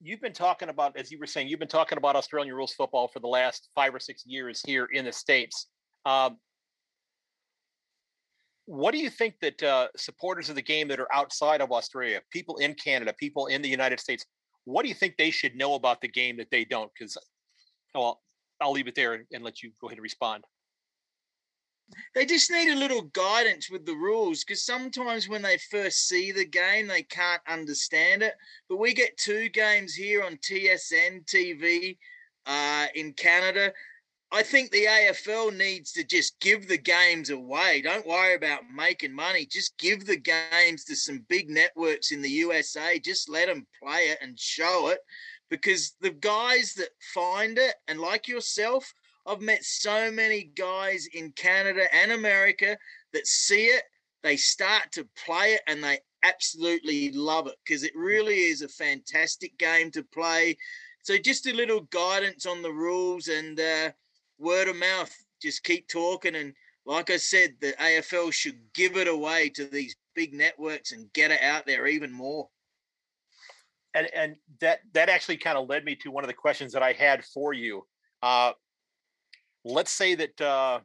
[0.00, 3.08] you've been talking about, as you were saying, you've been talking about Australian rules football
[3.08, 5.68] for the last five or six years here in the states.
[6.04, 6.38] Um,
[8.66, 12.20] what do you think that uh, supporters of the game that are outside of Australia,
[12.30, 14.24] people in Canada, people in the United States,
[14.64, 16.90] what do you think they should know about the game that they don't?
[16.98, 17.18] Because,
[17.94, 18.22] well,
[18.60, 20.44] I'll leave it there and, let you go ahead and respond.
[22.14, 26.32] they just need a little guidance with the rules because sometimes when they first see
[26.32, 28.34] the game, they can't understand it.
[28.70, 31.98] But we get two games here on TSN TV
[32.46, 33.74] uh, in Canada.
[34.34, 37.80] I think the AFL needs to just give the games away.
[37.82, 39.46] Don't worry about making money.
[39.46, 42.98] Just give the games to some big networks in the USA.
[42.98, 44.98] Just let them play it and show it
[45.50, 48.92] because the guys that find it, and like yourself,
[49.24, 52.76] I've met so many guys in Canada and America
[53.12, 53.84] that see it,
[54.24, 58.68] they start to play it, and they absolutely love it because it really is a
[58.68, 60.56] fantastic game to play.
[61.04, 63.90] So, just a little guidance on the rules and uh,
[64.44, 65.12] word of mouth.
[65.42, 66.36] Just keep talking.
[66.36, 66.54] And
[66.86, 71.30] like I said, the AFL should give it away to these big networks and get
[71.32, 72.48] it out there even more.
[73.94, 76.82] and and that that actually kind of led me to one of the questions that
[76.82, 77.86] I had for you.
[78.22, 78.52] Uh,
[79.64, 80.80] let's say that uh,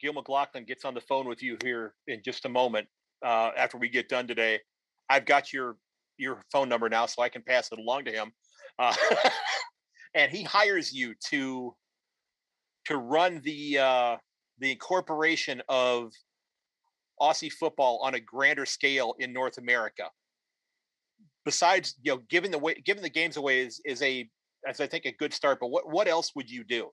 [0.00, 2.88] Gil McLachlan gets on the phone with you here in just a moment
[3.24, 4.60] uh, after we get done today.
[5.08, 5.76] I've got your
[6.18, 8.32] your phone number now, so I can pass it along to him.
[8.78, 8.94] Uh,
[10.14, 11.74] and he hires you to
[12.86, 14.16] to run the uh,
[14.58, 16.12] the incorporation of
[17.20, 20.04] Aussie football on a grander scale in North America
[21.44, 24.28] besides you know giving the way giving the games away is is a
[24.68, 25.58] as I think a good start.
[25.60, 26.90] But what what else would you do?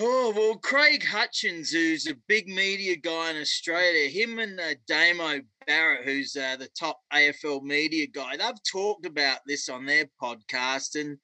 [0.00, 5.40] Oh well, Craig Hutchison, who's a big media guy in Australia, him and uh, Damo
[5.66, 11.00] Barrett, who's uh, the top AFL media guy, they've talked about this on their podcast,
[11.00, 11.18] and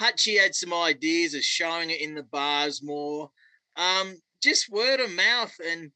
[0.00, 3.28] Hutchie had some ideas of showing it in the bars more,
[3.76, 5.90] um, just word of mouth and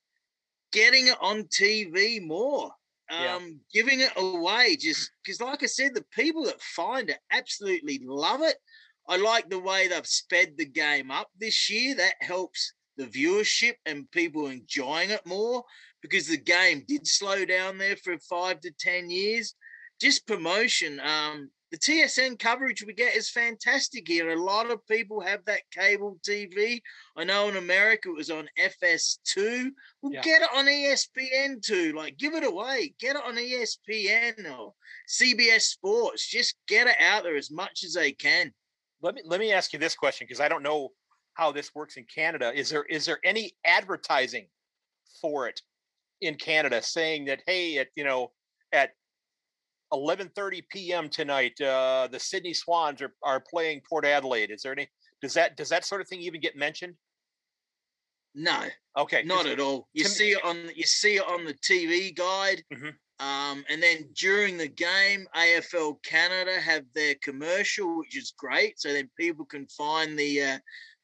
[0.72, 2.72] getting it on TV more,
[3.08, 3.38] um, Yeah.
[3.72, 8.42] giving it away, just because, like I said, the people that find it absolutely love
[8.42, 8.56] it.
[9.08, 11.94] I like the way they've sped the game up this year.
[11.96, 15.64] That helps the viewership and people enjoying it more
[16.02, 19.54] because the game did slow down there for five to 10 years.
[20.00, 21.00] Just promotion.
[21.00, 24.30] Um, the TSN coverage we get is fantastic here.
[24.30, 26.80] A lot of people have that cable TV.
[27.16, 29.70] I know in America it was on FS2.
[30.00, 30.20] Well, Yeah.
[30.22, 31.92] get it on E ESPN2.
[31.92, 32.94] Like, give it away.
[33.00, 34.74] Get it on ESPN or
[35.08, 36.26] CBS Sports.
[36.26, 38.54] Just get it out there as much as they can.
[39.06, 40.88] Let me let me ask you this question because I don't know
[41.34, 42.52] how this works in Canada.
[42.52, 44.48] Is there is there any advertising
[45.20, 45.60] for it
[46.20, 48.32] in Canada saying that hey at you know
[48.72, 48.90] at
[49.92, 51.08] 11:30 p.m.
[51.08, 51.60] tonight.
[51.60, 54.50] Uh, the Sydney Swans are, are playing Port Adelaide.
[54.50, 54.88] Is there any?
[55.22, 56.94] Does that does that sort of thing even get mentioned?
[58.34, 58.64] No.
[58.98, 59.22] Okay.
[59.22, 59.88] Not at all.
[59.94, 62.64] You see it on you see it on the TV guide.
[62.74, 62.88] Mm-hmm.
[63.18, 68.78] Um, and then during the game, AFL Canada have their commercial, which is great.
[68.78, 70.58] So then people can find the uh,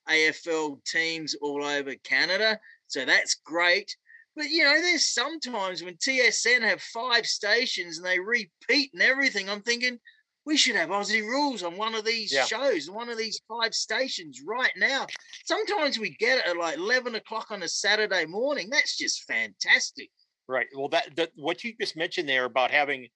[0.09, 2.59] AFL teams all over Canada.
[2.87, 3.97] So that's great.
[4.37, 9.49] But you know, there's sometimes when TSN have five stations and they repeat and everything,
[9.49, 9.99] I'm thinking
[10.45, 12.45] we should have Aussie rules on one of these yeah.
[12.45, 15.07] shows, one of these five stations right now.
[15.45, 18.69] Sometimes we get it at like 11 o'clock on a Saturday morning.
[18.71, 20.11] That's just fantastic.
[20.49, 20.67] Right.
[20.77, 23.09] Well, that, that what you just mentioned there about having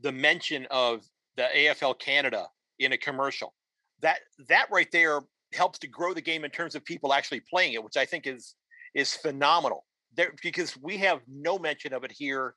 [0.00, 1.02] the mention of
[1.36, 2.46] the AFL Canada
[2.78, 3.54] in a commercial,
[4.00, 5.20] that that right there
[5.54, 8.26] helps to grow the game in terms of people actually playing it, which I think
[8.26, 8.54] is
[8.94, 9.84] is phenomenal.
[10.16, 12.54] There because we have no mention of it here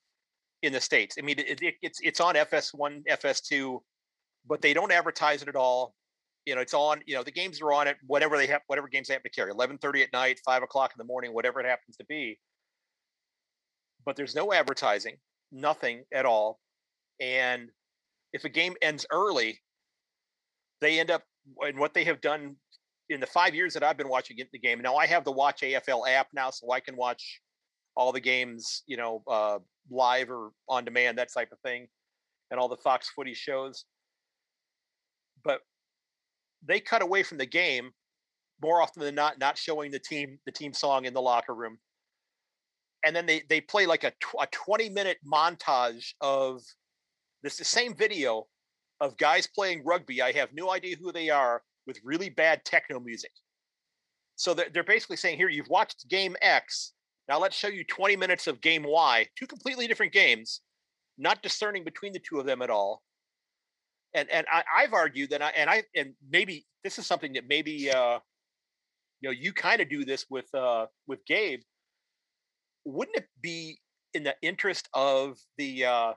[0.61, 1.15] in the states.
[1.17, 3.79] I mean, it, it, it's it's on FS1, FS2,
[4.47, 5.95] but they don't advertise it at all.
[6.45, 7.01] You know, it's on.
[7.05, 7.97] You know, the games are on it.
[8.05, 10.91] Whatever they have, whatever games they happen to carry, eleven thirty at night, five o'clock
[10.93, 12.39] in the morning, whatever it happens to be.
[14.05, 15.17] But there's no advertising,
[15.51, 16.59] nothing at all,
[17.19, 17.69] and
[18.33, 19.59] if a game ends early,
[20.81, 21.23] they end up
[21.61, 22.55] and what they have done
[23.09, 24.81] in the five years that I've been watching the game.
[24.81, 27.41] Now I have the Watch AFL app now, so I can watch
[27.95, 31.87] all the games, you know, uh, live or on demand, that type of thing,
[32.51, 33.85] and all the Fox Footy shows.
[35.43, 35.61] But
[36.67, 37.91] they cut away from the game
[38.61, 41.77] more often than not, not showing the team the team song in the locker room,
[43.05, 46.61] and then they they play like a a twenty minute montage of
[47.43, 48.47] this the same video
[48.99, 50.21] of guys playing rugby.
[50.21, 53.31] I have no idea who they are with really bad techno music.
[54.35, 56.93] So they're they're basically saying here, you've watched game X.
[57.27, 60.61] Now let's show you 20 minutes of game Y, two completely different games,
[61.17, 63.01] not discerning between the two of them at all.
[64.13, 67.47] And and I, have argued that I and I and maybe this is something that
[67.47, 68.19] maybe uh,
[69.21, 71.61] you know you kind of do this with uh, with Gabe.
[72.85, 73.79] Wouldn't it be
[74.13, 76.13] in the interest of the uh,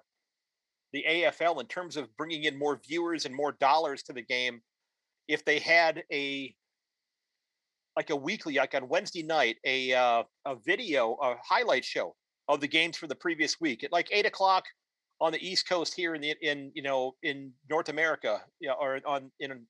[0.92, 4.60] the AFL in terms of bringing in more viewers and more dollars to the game
[5.26, 6.54] if they had a
[7.96, 12.14] like a weekly, like on Wednesday night, a uh, a video, a highlight show
[12.48, 14.64] of the games for the previous week at like eight o'clock
[15.20, 18.76] on the East Coast here in the in you know in North America, you know,
[18.80, 19.66] or on in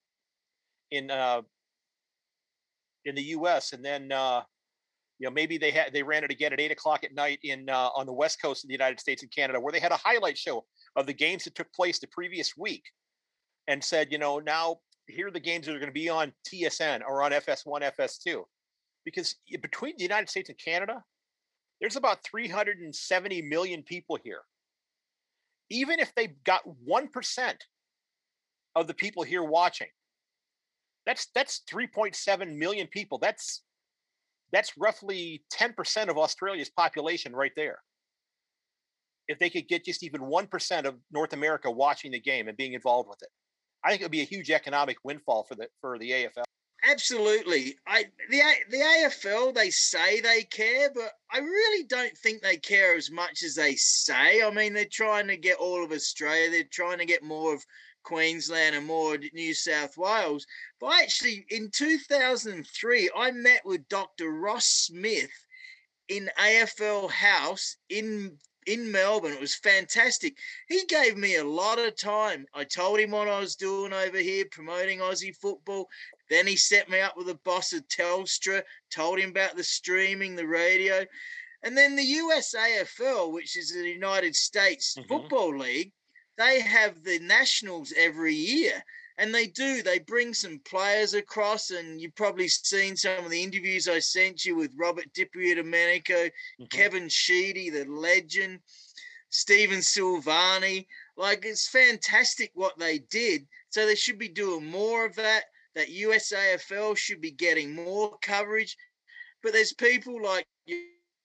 [0.91, 1.43] in uh,
[3.05, 3.73] in the U.S.
[3.73, 4.43] and then uh,
[5.19, 7.69] you know maybe they had they ran it again at eight o'clock at night in
[7.69, 9.97] uh, on the West Coast of the United States and Canada, where they had a
[9.97, 10.65] highlight show
[10.97, 12.85] of the games that took place the previous week,
[13.67, 14.79] and said you know now
[15.09, 18.43] here are the games that are going to be on TSN or on FS1, FS2.
[19.05, 21.03] Because between the United States and Canada,
[21.81, 24.41] there's about 370 million people here.
[25.71, 27.55] Even if they got 1%
[28.75, 29.89] of the people here watching,
[31.07, 33.19] that's that's 3.7 million people.
[33.19, 33.63] That's
[34.53, 37.79] that's roughly 10% of Australia's population right there.
[39.27, 42.73] If they could get just even 1% of North America watching the game and being
[42.73, 43.29] involved with it.
[43.85, 46.45] I think it would be a huge economic windfall for the for the AFL.
[46.85, 47.77] Absolutely.
[47.87, 52.97] I the the AFL they say they care, but I really don't think they care
[52.97, 54.43] as much as they say.
[54.43, 56.51] I mean, they're trying to get all of Australia.
[56.51, 57.65] They're trying to get more of
[58.09, 60.47] Queensland and more New South Wales.
[60.81, 64.31] But actually, in 2003, I met with Dr.
[64.31, 65.45] Ross Smith
[66.09, 69.33] in AFL House in in Melbourne.
[69.33, 70.37] It was fantastic.
[70.69, 72.47] He gave me a lot of time.
[72.55, 75.89] I told him what I was doing over here, promoting Aussie football.
[76.31, 80.35] Then he set me up with the boss of Telstra, told him about the streaming,
[80.35, 81.05] the radio.
[81.63, 85.09] And then the USAFL, which is the United States mm-hmm.
[85.09, 85.93] Football League,
[86.39, 88.83] they have the nationals every year
[89.19, 89.83] and they do.
[89.83, 94.45] They bring some players across, and you've probably seen some of the interviews I sent
[94.45, 96.65] you with Robert Domenico, mm-hmm.
[96.71, 98.61] Kevin Sheedy, the legend,
[99.31, 103.47] Stephen Silvagni Like it's fantastic what they did.
[103.71, 105.45] So they should be doing more of that.
[105.75, 108.77] That USAFL should be getting more coverage.
[109.43, 110.47] But there's people like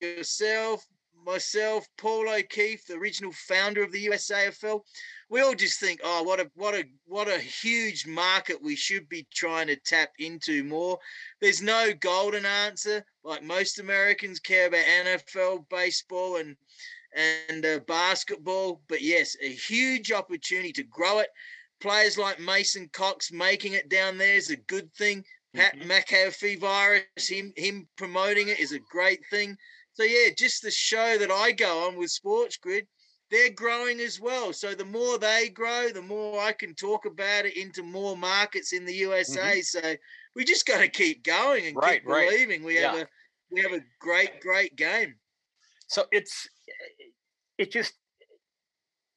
[0.02, 0.86] yourself,
[1.26, 4.82] myself, Paul O'Keefe, the original founder of the USAFL,
[5.30, 9.10] we all just think, oh, what a what a what a huge market we should
[9.10, 11.00] be trying to tap into more.
[11.42, 13.04] There's no golden answer.
[13.24, 16.56] Like most Americans care about NFL, baseball, and
[17.16, 21.30] and uh, basketball, but yes, a huge opportunity to grow it.
[21.80, 25.24] Players like Mason Cox making it down there is a good thing.
[25.54, 25.92] Pat mm-hmm.
[25.92, 29.58] McAfee virus, him him promoting it is a great thing.
[29.94, 32.88] So yeah, just the show that I go on with Sports Grid,
[33.30, 34.54] they're growing as well.
[34.54, 38.74] So the more they grow, the more I can talk about it into more markets
[38.74, 39.39] in the USA.
[39.39, 39.62] Mm-hmm.
[39.62, 39.96] So
[40.36, 42.62] we just got to keep going and right, keep believing.
[42.62, 42.66] Right.
[42.66, 42.91] We yeah.
[42.91, 43.08] have a
[43.52, 45.16] we have a great, great game.
[45.88, 46.48] So it's
[47.58, 47.94] it just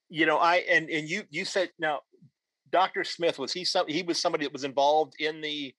[0.08, 2.00] you know I and and you you said now
[2.70, 3.04] Dr.
[3.04, 5.74] Smith was he some he was somebody that was involved in the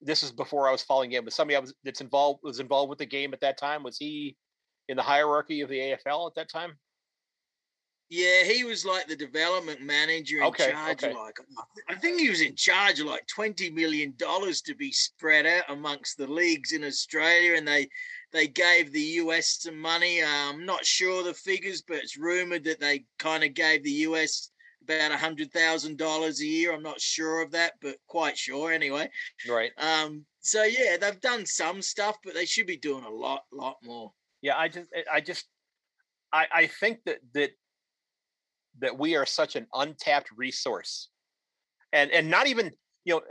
[0.00, 2.90] this is before I was following him, but somebody I was that's involved was involved
[2.90, 3.82] with the game at that time.
[3.82, 4.36] Was he
[4.88, 6.78] in the hierarchy of the AFL at that time?
[8.10, 11.14] Yeah, he was like the development manager in okay, charge okay.
[11.14, 11.36] like
[11.90, 15.64] I think he was in charge of like twenty million dollars to be spread out
[15.68, 17.86] amongst the leagues in Australia, and they
[18.32, 20.22] they gave the US some money.
[20.22, 23.90] Uh, I'm not sure the figures, but it's rumored that they kind of gave the
[23.90, 24.52] US
[24.88, 26.72] about a hundred thousand dollars a year.
[26.72, 29.10] I'm not sure of that, but quite sure anyway.
[29.48, 29.70] Right.
[29.78, 30.24] Um.
[30.40, 34.12] So yeah, they've done some stuff, but they should be doing a lot, lot more.
[34.40, 35.46] Yeah, I just, I just,
[36.32, 37.50] I, I think that that
[38.80, 41.08] that we are such an untapped resource
[41.92, 42.70] and and not even
[43.04, 43.22] you know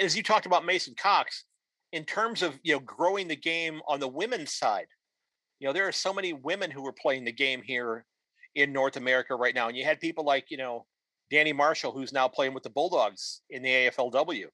[0.00, 1.44] as you talked about mason cox
[1.92, 4.86] in terms of you know growing the game on the women's side
[5.58, 8.04] you know there are so many women who are playing the game here
[8.54, 10.86] in north america right now and you had people like you know
[11.30, 14.44] danny marshall who's now playing with the bulldogs in the aflw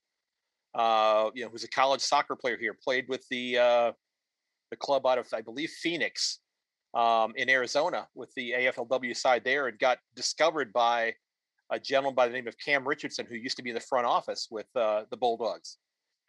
[0.75, 3.91] uh, you know who's a college soccer player here played with the uh,
[4.71, 6.39] the club out of i believe phoenix
[6.93, 11.13] um, in Arizona with the AFLW side there and got discovered by
[11.71, 14.05] a gentleman by the name of Cam Richardson, who used to be in the front
[14.05, 15.77] office with uh, the Bulldogs,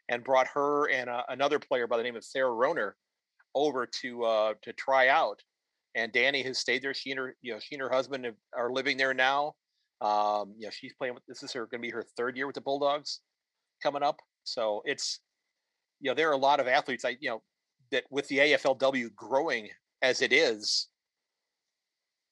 [0.08, 2.96] and brought her and uh, another player by the name of Sarah Roner
[3.54, 5.42] over to uh, to try out.
[5.94, 6.94] And Danny has stayed there.
[6.94, 9.54] She and her, you know, she and her husband have, are living there now.
[10.00, 12.46] Um, you know, she's playing with this is her going to be her third year
[12.46, 13.20] with the Bulldogs
[13.82, 14.20] coming up.
[14.44, 15.20] So it's,
[16.00, 17.04] you know, there are a lot of athletes.
[17.04, 17.42] I, you know,
[17.90, 19.68] that with the AFLW growing
[20.02, 20.88] as it is,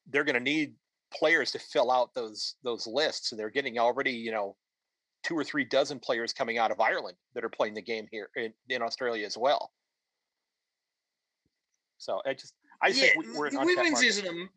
[0.08, 0.74] they're going to need
[1.14, 4.56] players to fill out those those lists, and they're getting already, you know,
[5.22, 8.28] two or three dozen players coming out of Ireland that are playing the game here
[8.36, 9.72] in, in Australia as well.
[11.98, 14.48] So I just I yeah, think we, are in women's isn't a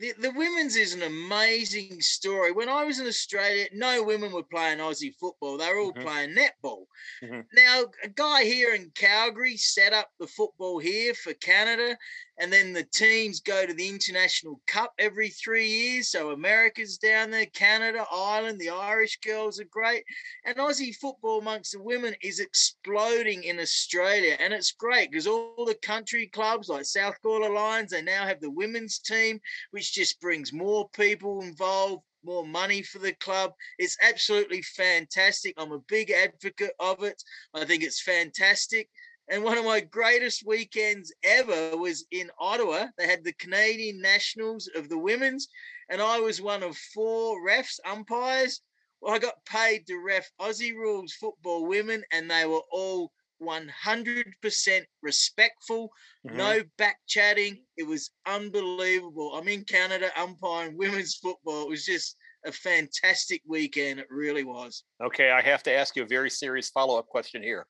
[0.00, 2.52] the, the women's is an amazing story.
[2.52, 5.58] When I was in Australia, no women were playing Aussie football.
[5.58, 6.02] They were all mm-hmm.
[6.02, 6.84] playing netball.
[7.22, 7.40] Mm-hmm.
[7.52, 11.98] Now, a guy here in Calgary set up the football here for Canada,
[12.38, 16.08] and then the teams go to the International Cup every three years.
[16.08, 20.04] So America's down there, Canada, Ireland, the Irish girls are great.
[20.46, 24.36] And Aussie football amongst the women is exploding in Australia.
[24.40, 28.40] And it's great because all the country clubs like South Gawler Lions, they now have
[28.40, 29.38] the women's team,
[29.72, 33.52] which just brings more people involved, more money for the club.
[33.78, 35.54] It's absolutely fantastic.
[35.56, 37.22] I'm a big advocate of it.
[37.54, 38.88] I think it's fantastic.
[39.28, 42.86] And one of my greatest weekends ever was in Ottawa.
[42.98, 45.48] They had the Canadian Nationals of the women's,
[45.88, 48.60] and I was one of four refs, umpires.
[49.00, 53.12] Well, I got paid to ref Aussie rules football women, and they were all
[53.42, 55.90] 100% respectful,
[56.26, 56.36] mm-hmm.
[56.36, 57.58] no back chatting.
[57.76, 59.34] It was unbelievable.
[59.34, 61.64] I'm in Canada umpiring women's football.
[61.64, 62.16] It was just
[62.46, 64.00] a fantastic weekend.
[64.00, 64.84] It really was.
[65.02, 67.66] Okay, I have to ask you a very serious follow up question here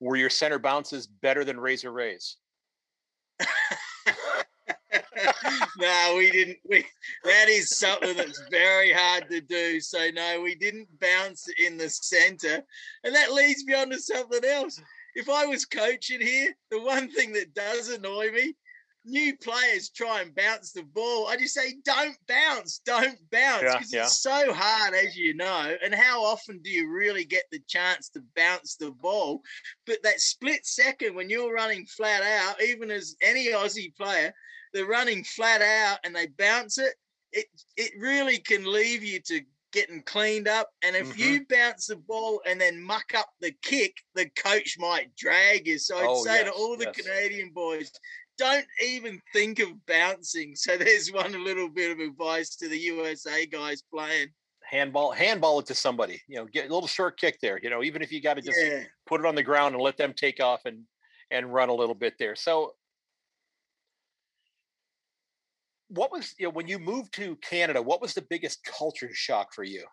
[0.00, 2.36] were your center bounces better than Razor Rays?
[5.78, 6.58] no, we didn't.
[6.68, 6.84] We,
[7.24, 9.80] that is something that's very hard to do.
[9.80, 12.62] So no, we didn't bounce in the center,
[13.04, 14.80] and that leads me on to something else.
[15.14, 18.54] If I was coaching here, the one thing that does annoy me
[19.08, 23.92] new players try and bounce the ball, I just say, don't bounce, don't bounce, because
[23.92, 24.04] yeah, yeah.
[24.04, 25.76] it's so hard, as you know.
[25.82, 29.40] And how often do you really get the chance to bounce the ball?
[29.86, 34.32] But that split second when you're running flat out, even as any Aussie player,
[34.72, 36.94] they're running flat out and they bounce it.
[37.32, 37.46] It
[37.76, 39.40] it really can leave you to
[39.72, 40.70] getting cleaned up.
[40.82, 41.20] And if mm-hmm.
[41.20, 45.78] you bounce the ball and then muck up the kick, the coach might drag you.
[45.78, 46.96] So I'd oh, say yes, to all the yes.
[46.96, 47.92] Canadian boys,
[48.38, 50.54] don't even think of bouncing.
[50.54, 54.28] So there's one little bit of advice to the USA guys playing.
[54.70, 56.20] Handball, handball it to somebody.
[56.28, 57.58] You know, get a little short kick there.
[57.62, 58.82] You know, even if you got to just yeah.
[59.06, 60.84] put it on the ground and let them take off and
[61.30, 62.34] and run a little bit there.
[62.34, 62.72] So,
[65.88, 67.82] what was you know when you moved to Canada?
[67.82, 69.84] What was the biggest culture shock for you?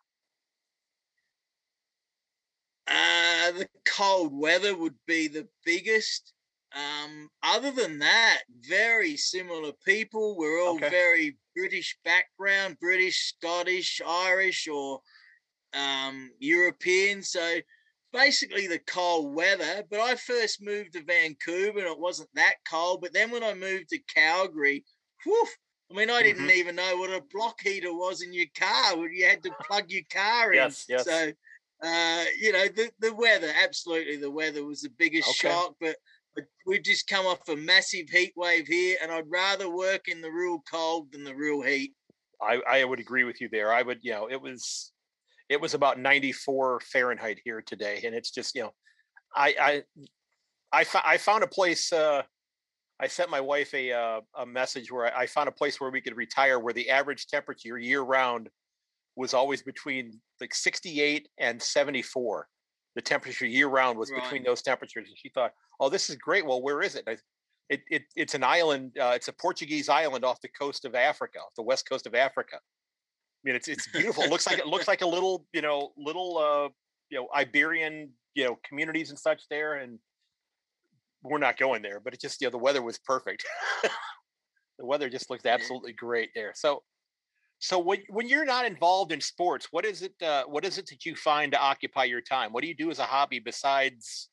[2.88, 6.34] Uh, the cold weather would be the biggest.
[6.76, 10.36] Um, other than that, very similar people.
[10.38, 10.90] We're all okay.
[10.90, 15.00] very British background, British, Scottish, Irish, or
[15.74, 17.24] um, European.
[17.24, 17.60] So
[18.12, 19.84] basically the cold weather.
[19.90, 23.02] But I first moved to Vancouver and it wasn't that cold.
[23.02, 24.84] But then when I moved to Calgary,
[25.24, 25.48] whew,
[25.92, 26.52] I mean, I didn't mm-hmm.
[26.52, 29.86] even know what a block heater was in your car when you had to plug
[29.90, 30.58] your car in.
[30.58, 31.06] Yes, yes.
[31.06, 31.32] So,
[31.84, 35.54] uh, you know, the, the weather, absolutely, the weather was the biggest okay.
[35.54, 35.76] shock.
[35.80, 35.98] But,
[36.34, 40.22] but we've just come off a massive heat wave here, and I'd rather work in
[40.22, 41.94] the real cold than the real heat.
[42.42, 43.72] I, I would agree with you there.
[43.72, 44.92] I would, you know, it was
[45.48, 48.74] it was about 94 Fahrenheit here today, and it's just, you know,
[49.36, 49.84] I
[50.72, 51.94] I I, I found a place.
[51.94, 52.24] Uh,
[53.00, 56.02] I sent my wife a uh, a message where I found a place where we
[56.02, 58.50] could retire, where the average temperature year round
[59.16, 62.48] was always between like 68 and 74.
[62.96, 64.24] The temperature year round was right.
[64.24, 66.46] between those temperatures, and she thought, "Oh, this is great.
[66.46, 67.18] Well, where is it?" I,
[67.70, 68.98] it, it it's an island.
[68.98, 72.16] Uh, it's a Portuguese island off the coast of Africa, off the west coast of
[72.16, 72.56] Africa.
[72.56, 74.24] I mean, it's it's beautiful.
[74.24, 76.70] it looks like it looks like a little, you know, little, uh,
[77.10, 80.00] you know, Iberian, you know, communities and such there, and
[81.26, 83.46] we're not going there, but it just you know the weather was perfect.
[83.84, 86.54] the weather just looked absolutely great there.
[86.56, 86.84] So
[87.60, 90.88] so when when you're not involved in sports, what is it uh, what is it
[90.88, 92.52] that you find to occupy your time?
[92.52, 94.30] What do you do as a hobby besides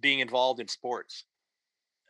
[0.00, 1.24] being involved in sports?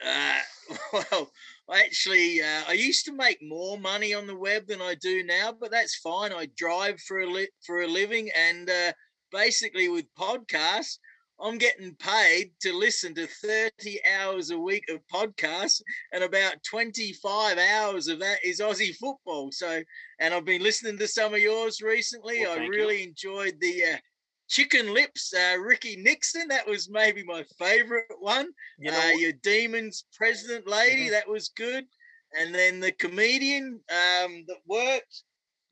[0.04, 0.38] Uh,
[0.92, 1.30] well,
[1.72, 5.54] actually, uh, I used to make more money on the web than I do now,
[5.58, 6.32] but that's fine.
[6.32, 8.92] I drive for a li- for a living, and uh,
[9.32, 10.98] basically with podcasts,
[11.40, 15.82] I'm getting paid to listen to 30 hours a week of podcasts,
[16.12, 19.50] and about 25 hours of that is Aussie football.
[19.52, 19.82] So,
[20.18, 22.40] and I've been listening to some of yours recently.
[22.40, 23.08] Well, I really you.
[23.08, 23.96] enjoyed the uh,
[24.48, 26.48] Chicken Lips, uh, Ricky Nixon.
[26.48, 28.48] That was maybe my favorite one.
[28.78, 31.12] You know, uh, your Demons President lady, mm-hmm.
[31.12, 31.84] that was good.
[32.38, 35.22] And then the comedian um, that worked.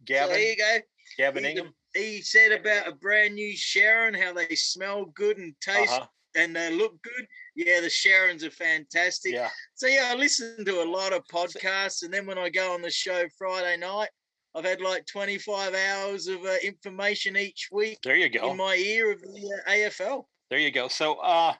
[0.05, 0.29] Gavin.
[0.29, 0.79] So there you go.
[1.17, 5.93] Gavin Ingham he said about a brand new Sherrin, how they smell good and taste
[5.93, 6.07] uh-huh.
[6.37, 7.27] and they look good.
[7.55, 9.33] Yeah, the Sherrins are fantastic.
[9.33, 9.49] Yeah.
[9.75, 12.83] So yeah, I listen to a lot of podcasts, and then when I go on
[12.83, 14.09] the show Friday night,
[14.57, 17.99] I've had like 25 hours of uh, information each week.
[18.03, 18.51] There you go.
[18.51, 20.25] In my ear of the uh, AFL.
[20.51, 20.89] There you go.
[20.89, 21.55] So, uh,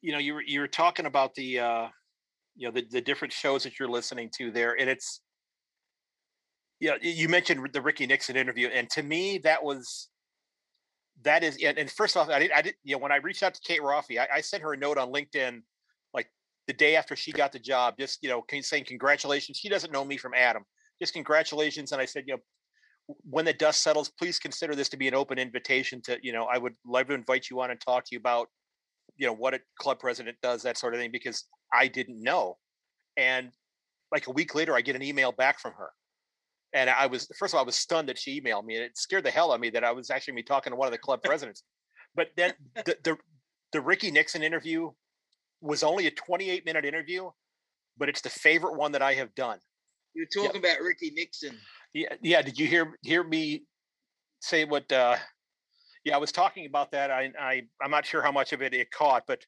[0.00, 1.88] you know, you were you were talking about the, uh,
[2.56, 5.20] you know, the the different shows that you're listening to there, and it's
[6.84, 10.10] yeah, you mentioned the Ricky Nixon interview, and to me, that was
[11.22, 11.56] that is.
[11.64, 13.60] And, and first off, I did, I did, you know, when I reached out to
[13.62, 15.62] Kate Roffey, I, I, sent her a note on LinkedIn,
[16.12, 16.28] like
[16.66, 19.56] the day after she got the job, just you know, saying congratulations.
[19.56, 20.62] She doesn't know me from Adam,
[21.00, 21.92] just congratulations.
[21.92, 25.14] And I said, you know, when the dust settles, please consider this to be an
[25.14, 28.10] open invitation to, you know, I would love to invite you on and talk to
[28.12, 28.48] you about,
[29.16, 32.58] you know, what a club president does, that sort of thing, because I didn't know.
[33.16, 33.52] And
[34.12, 35.88] like a week later, I get an email back from her
[36.74, 38.98] and I was first of all, I was stunned that she emailed me, and it
[38.98, 40.92] scared the hell out of me that I was actually me talking to one of
[40.92, 41.62] the club presidents.
[42.14, 42.52] but then
[42.84, 43.16] the, the
[43.72, 44.90] the Ricky Nixon interview
[45.60, 47.30] was only a 28 minute interview,
[47.96, 49.58] but it's the favorite one that I have done.
[50.14, 50.72] You're talking yeah.
[50.72, 51.56] about Ricky Nixon.
[51.92, 52.42] Yeah, yeah.
[52.42, 53.64] Did you hear hear me
[54.40, 54.90] say what?
[54.92, 55.16] uh
[56.04, 57.10] Yeah, I was talking about that.
[57.10, 59.44] I I I'm not sure how much of it it caught, but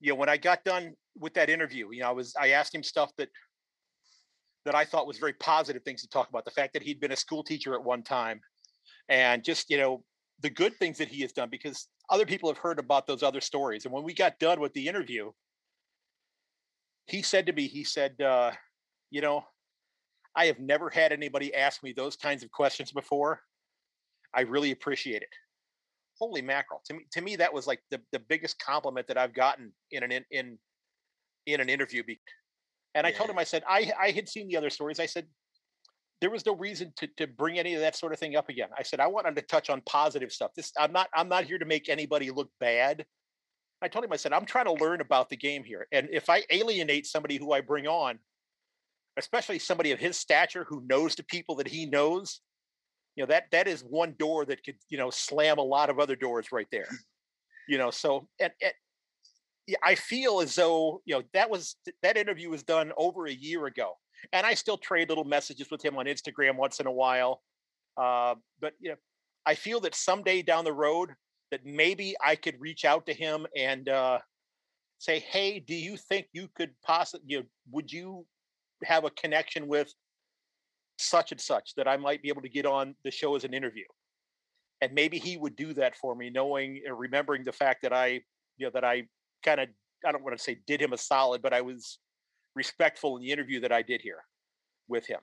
[0.00, 2.74] you know, when I got done with that interview, you know, I was I asked
[2.74, 3.28] him stuff that
[4.64, 6.44] that I thought was very positive things to talk about.
[6.44, 8.40] The fact that he'd been a school teacher at one time,
[9.08, 10.04] and just you know
[10.40, 13.40] the good things that he has done because other people have heard about those other
[13.40, 13.84] stories.
[13.84, 15.30] And when we got done with the interview,
[17.06, 18.50] he said to me, he said, uh,
[19.10, 19.44] you know,
[20.34, 23.40] I have never had anybody ask me those kinds of questions before.
[24.34, 25.28] I really appreciate it.
[26.18, 26.80] Holy mackerel!
[26.86, 30.02] To me, to me, that was like the, the biggest compliment that I've gotten in
[30.02, 30.58] an in in,
[31.46, 32.02] in an interview.
[32.94, 35.00] And I told him, I said, I, I had seen the other stories.
[35.00, 35.26] I said,
[36.20, 38.68] there was no reason to, to bring any of that sort of thing up again.
[38.78, 40.52] I said, I wanted to touch on positive stuff.
[40.54, 43.04] This I'm not I'm not here to make anybody look bad.
[43.82, 45.88] I told him, I said, I'm trying to learn about the game here.
[45.90, 48.20] And if I alienate somebody who I bring on,
[49.16, 52.40] especially somebody of his stature who knows the people that he knows,
[53.16, 55.98] you know, that that is one door that could, you know, slam a lot of
[55.98, 56.88] other doors right there.
[57.68, 58.72] You know, so and, and
[59.82, 63.66] I feel as though you know that was that interview was done over a year
[63.66, 63.92] ago,
[64.32, 67.42] and I still trade little messages with him on Instagram once in a while.
[67.96, 68.96] Uh, but you know,
[69.46, 71.10] I feel that someday down the road
[71.50, 74.18] that maybe I could reach out to him and uh,
[74.98, 77.26] say, "Hey, do you think you could possibly?
[77.28, 78.26] You know, would you
[78.84, 79.92] have a connection with
[80.98, 83.54] such and such that I might be able to get on the show as an
[83.54, 83.84] interview?"
[84.80, 88.20] And maybe he would do that for me, knowing, remembering the fact that I,
[88.56, 89.04] you know, that I
[89.42, 89.68] kind of
[90.04, 91.98] I don't want to say did him a solid, but I was
[92.54, 94.24] respectful in the interview that I did here
[94.88, 95.20] with him.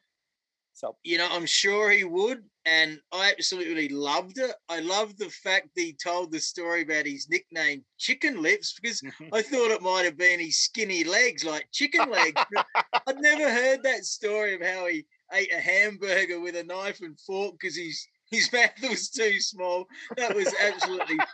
[0.74, 4.56] So you know, I'm sure he would, and I absolutely loved it.
[4.70, 9.02] I love the fact that he told the story about his nickname Chicken Lips because
[9.02, 9.30] mhm.
[9.34, 12.42] I thought it might have been his skinny legs, like chicken legs.
[13.08, 17.20] I'd never heard that story of how he ate a hamburger with a knife and
[17.20, 19.86] fork because his his mouth was too small.
[20.18, 21.18] That was absolutely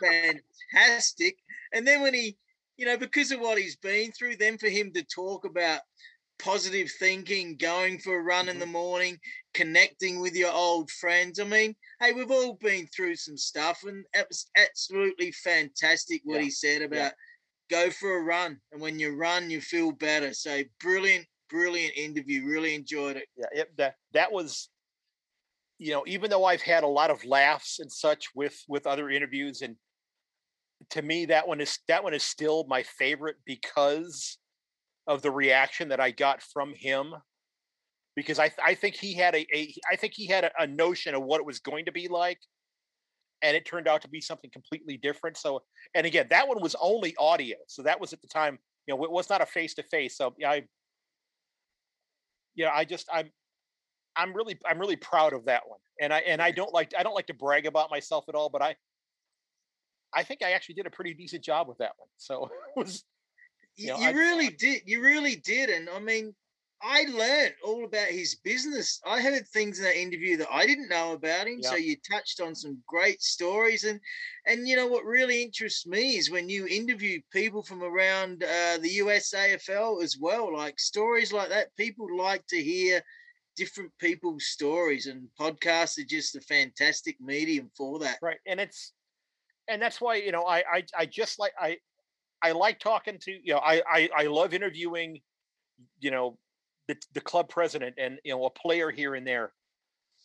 [0.72, 1.36] fantastic.
[1.72, 2.36] And then when he,
[2.76, 5.80] you know, because of what he's been through, then for him to talk about
[6.38, 8.60] positive thinking, going for a run in Mhm.
[8.60, 9.18] the morning,
[9.54, 11.38] connecting with your old friends.
[11.40, 16.40] I mean, hey, we've all been through some stuff, and it was absolutely fantastic what
[16.40, 16.42] Yeah.
[16.42, 17.14] he said about
[17.70, 20.34] go for a run, and when you run, you feel better.
[20.34, 22.44] So brilliant, brilliant interview.
[22.44, 23.28] Really enjoyed it.
[23.36, 24.70] yeah, it, that that was,
[25.78, 29.10] you know, even though I've had a lot of laughs and such with with other
[29.10, 29.76] interviews, and
[30.90, 34.38] to me that one is that one is still my favorite because
[35.06, 37.14] of the reaction that I got from him.
[38.14, 41.14] Because I I think he had a, a I think he had a, a notion
[41.14, 42.38] of what it was going to be like,
[43.42, 45.36] and it turned out to be something completely different.
[45.36, 45.62] So,
[45.94, 49.04] and again, that one was only audio, so that was at the time, you know,
[49.04, 50.16] it was not a face to face.
[50.16, 50.64] So, I,
[52.54, 53.30] yeah, I just I'm
[54.16, 55.78] I'm really I'm really proud of that one.
[56.00, 58.48] And I and I don't like I don't like to brag about myself at all,
[58.48, 58.76] but I
[60.16, 62.08] I think I actually did a pretty decent job with that one.
[62.16, 62.44] So
[62.76, 63.04] it was
[63.76, 64.82] You, know, you I- really did.
[64.86, 65.68] You really did.
[65.70, 66.34] And I mean,
[66.82, 69.00] I learned all about his business.
[69.06, 71.62] I heard things in that interview that I didn't know about him.
[71.62, 73.84] So you touched on some great stories.
[73.84, 73.98] And
[74.46, 78.76] and you know what really interests me is when you interview people from around uh,
[78.78, 80.52] the USAFL as well.
[80.52, 83.02] Like stories like that, people like to hear
[83.56, 88.18] different people's stories, and podcasts are just a fantastic medium for that.
[88.20, 88.38] right.
[88.46, 88.92] And it's
[89.68, 91.78] and that's why, you know, I I I just like I
[92.42, 95.20] I like talking to, you know, I I, I love interviewing,
[96.00, 96.38] you know,
[96.88, 99.52] the the club president and you know a player here and there.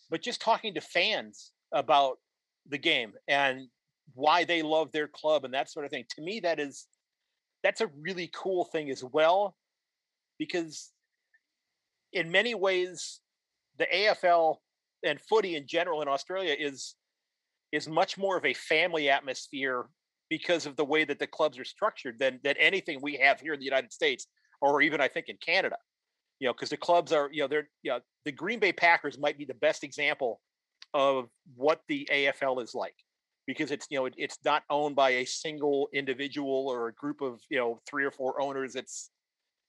[0.10, 2.18] But just talking to fans about
[2.68, 3.68] the game and
[4.14, 6.06] why they love their club and that sort of thing.
[6.16, 6.88] To me, that is
[7.64, 9.56] that's a really cool thing as well,
[10.38, 10.92] because
[12.14, 13.22] in many ways,
[13.78, 14.58] the AFL
[15.04, 16.96] and footy in general in Australia is
[17.72, 19.86] is much more of a family atmosphere
[20.30, 23.54] because of the way that the clubs are structured than than anything we have here
[23.54, 24.28] in the United States
[24.62, 25.78] or even I think in Canada.
[26.40, 29.20] You know, because the clubs are, you know, they're, you know, the Green Bay Packers
[29.20, 30.40] might be the best example
[30.94, 32.96] of what the AFL is like
[33.46, 37.22] because it's, you know, it, it's not owned by a single individual or a group
[37.22, 38.76] of, you know, three or four owners.
[38.76, 39.12] It's,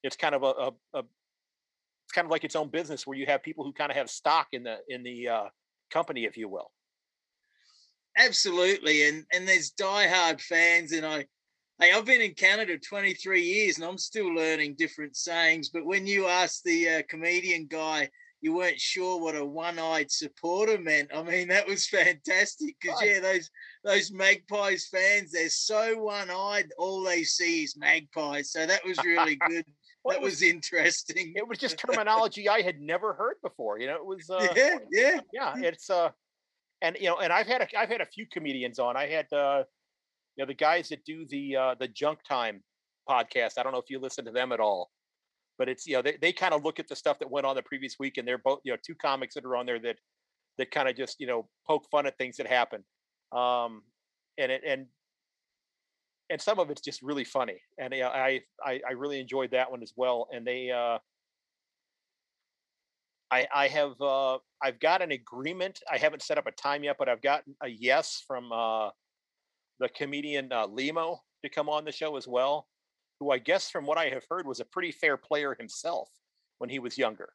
[0.03, 3.27] it's kind of a, a, a it's kind of like its own business where you
[3.27, 5.45] have people who kind of have stock in the, in the uh,
[5.91, 6.71] company, if you will.
[8.19, 11.27] Absolutely, and and there's diehard fans, and I,
[11.81, 15.71] hey, I've been in Canada 23 years, and I'm still learning different sayings.
[15.71, 18.11] But when you asked the uh, comedian guy,
[18.43, 21.11] you weren't sure what a one-eyed supporter meant.
[21.15, 23.49] I mean, that was fantastic because yeah, those
[23.83, 28.51] those Magpies fans, they're so one-eyed, all they see is magpies.
[28.51, 29.65] So that was really good.
[30.05, 31.33] That was- was interesting.
[31.37, 33.79] It was just terminology I had never heard before.
[33.79, 35.21] You know, it was, uh, yeah, yeah.
[35.33, 36.11] yeah it's uh
[36.83, 38.97] and you know and i've had a i've had a few comedians on.
[38.97, 39.65] I had uh
[40.37, 42.63] you know the guys that do the uh the junk time
[43.09, 43.59] podcast.
[43.59, 44.91] I don't know if you listen to them at all
[45.59, 47.55] but it's you know they, they kind of look at the stuff that went on
[47.55, 49.97] the previous week and they're both you know two comics that are on there that
[50.59, 52.83] that kind of just you know poke fun at things that happen.
[53.33, 53.83] Um
[54.39, 54.87] and it and
[56.31, 57.61] and some of it's just really funny.
[57.79, 60.29] And you know, I, I i really enjoyed that one as well.
[60.33, 60.99] And they uh
[63.33, 65.81] I, I have uh, I've got an agreement.
[65.91, 68.91] I haven't set up a time yet, but I've gotten a yes from uh,
[69.81, 72.69] the comedian uh, Lehmo to come on the show as well,
[73.19, 76.11] who I guess from what I have heard was a pretty fair player himself
[76.59, 77.31] when he was younger.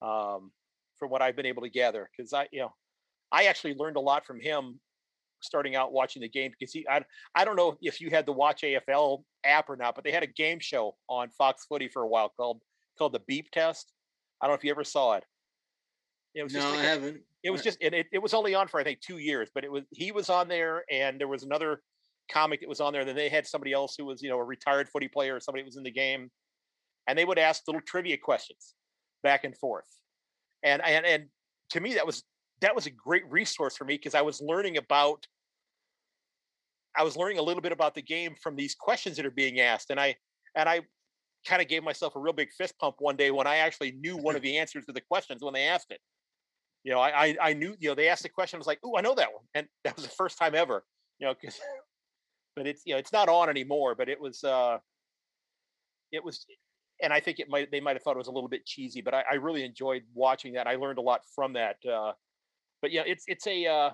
[0.00, 0.52] Um,
[0.96, 2.72] from what I've been able to gather, because I you know
[3.32, 4.78] I actually learned a lot from him
[5.40, 7.02] starting out watching the game because he I,
[7.34, 10.22] I don't know if you had the Watch AFL app or not, but they had
[10.22, 12.60] a game show on Fox Footy for a while called
[12.96, 13.92] called the Beep Test.
[14.42, 15.24] I don't know if you ever saw it.
[16.34, 17.20] It was No, just I haven't.
[17.42, 19.64] it was just it, it, it was only on for I think two years, but
[19.64, 21.82] it was he was on there and there was another
[22.30, 23.04] comic that was on there.
[23.04, 25.62] Then they had somebody else who was you know a retired footy player or somebody
[25.62, 26.30] who was in the game,
[27.06, 28.74] and they would ask little trivia questions
[29.22, 29.88] back and forth,
[30.62, 31.24] and and and
[31.70, 32.24] to me that was
[32.60, 35.26] that was a great resource for me because I was learning about
[36.96, 39.60] I was learning a little bit about the game from these questions that are being
[39.60, 40.16] asked, and I
[40.56, 40.80] and I
[41.46, 44.16] kind of gave myself a real big fist pump one day when I actually knew
[44.16, 46.00] one of the answers to the questions when they asked it.
[46.84, 48.80] You know, I I, I knew you know they asked the question, I was like,
[48.84, 50.84] oh, I know that one, and that was the first time ever.
[51.18, 51.60] You know, because
[52.56, 54.78] but it's you know it's not on anymore, but it was uh,
[56.12, 56.44] it was,
[57.02, 59.00] and I think it might they might have thought it was a little bit cheesy,
[59.00, 60.66] but I, I really enjoyed watching that.
[60.66, 61.76] I learned a lot from that.
[61.90, 62.12] Uh,
[62.82, 63.90] but yeah, it's it's a uh,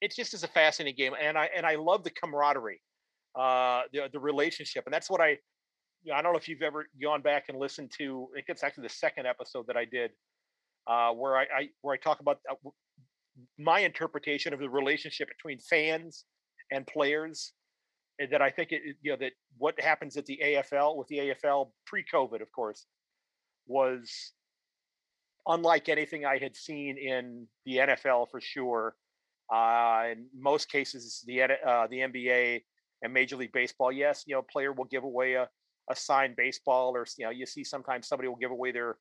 [0.00, 2.82] it's just as a fascinating game, and I and I love the camaraderie,
[3.38, 5.38] uh, the the relationship, and that's what I.
[6.12, 8.28] I don't know if you've ever gone back and listened to.
[8.32, 10.10] I think it's actually the second episode that I did,
[10.86, 12.70] uh, where I, I where I talk about uh,
[13.58, 16.24] my interpretation of the relationship between fans
[16.70, 17.52] and players
[18.18, 21.18] and that I think it, you know that what happens at the AFL with the
[21.18, 22.86] AFL pre-COVID, of course,
[23.66, 24.32] was
[25.46, 28.94] unlike anything I had seen in the NFL for sure.
[29.52, 32.62] Uh, in most cases, the uh, the NBA
[33.02, 35.48] and Major League Baseball, yes, you know, player will give away a,
[35.90, 38.96] a signed baseball, or you know, you see sometimes somebody will give away their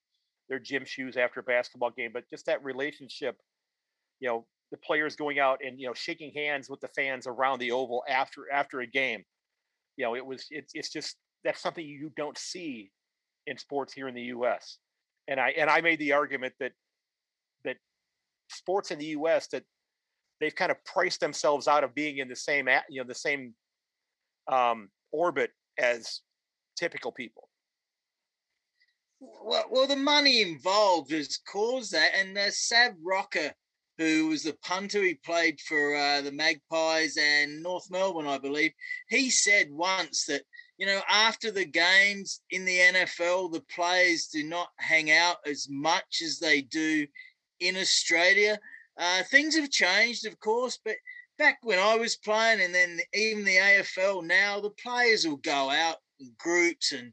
[0.49, 3.37] their gym shoes after a basketball game, but just that relationship,
[4.19, 7.59] you know, the players going out and you know shaking hands with the fans around
[7.59, 9.23] the oval after after a game
[9.97, 12.89] you know it was it's it's just that's something you don't see
[13.47, 14.77] in sports here in the US
[15.27, 16.71] and I and I made the argument that
[17.65, 17.77] that
[18.49, 19.63] sports in the US that
[20.39, 23.53] they've kind of priced themselves out of being in the same you know the same
[24.47, 26.21] um, orbit as
[26.81, 27.47] typical people
[29.21, 33.53] well, well, the money involved has caused that, and uh, Sav Rocca,
[33.97, 35.03] who was the punter.
[35.03, 38.71] He played for uh, the Magpies and North Melbourne, I believe.
[39.09, 40.41] He said once that,
[40.77, 45.67] you know, after the games in the NFL, the players do not hang out as
[45.69, 47.05] much as they do
[47.59, 48.59] in Australia.
[48.97, 50.95] Uh, things have changed, of course, but
[51.37, 55.69] back when I was playing, and then even the AFL now, the players will go
[55.69, 57.11] out in groups and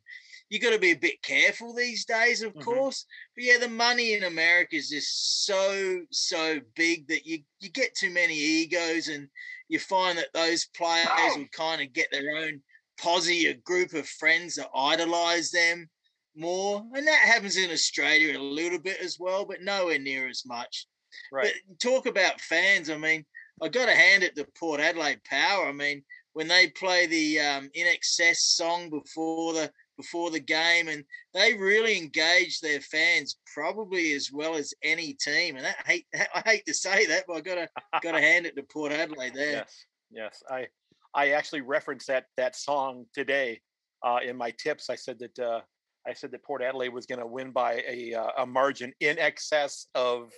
[0.49, 2.63] you got to be a bit careful these days, of mm-hmm.
[2.63, 3.05] course.
[3.35, 7.95] But yeah, the money in America is just so so big that you you get
[7.95, 9.29] too many egos, and
[9.69, 11.35] you find that those players oh.
[11.39, 12.61] will kind of get their own
[13.01, 15.89] posse, a group of friends that idolize them
[16.35, 20.45] more, and that happens in Australia a little bit as well, but nowhere near as
[20.47, 20.87] much.
[21.33, 21.53] Right.
[21.69, 22.91] But talk about fans.
[22.91, 23.25] I mean,
[23.63, 25.67] I got to hand it to Port Adelaide Power.
[25.69, 26.05] I mean,
[26.39, 31.03] when they play the um, INXS song before the before the game, and
[31.35, 35.57] they really engage their fans probably as well as any team.
[35.57, 37.69] And that, I hate I hate to say that, but I gotta
[38.05, 39.51] gotta hand it to Port Adelaide there.
[39.51, 40.43] Yes, yes.
[40.49, 40.69] I
[41.13, 43.61] I actually referenced that that song today
[44.07, 44.91] uh, in my tips.
[44.91, 45.63] I said that uh,
[46.07, 49.19] I said that Port Adelaide was going to win by a uh, a margin in
[49.19, 50.31] excess of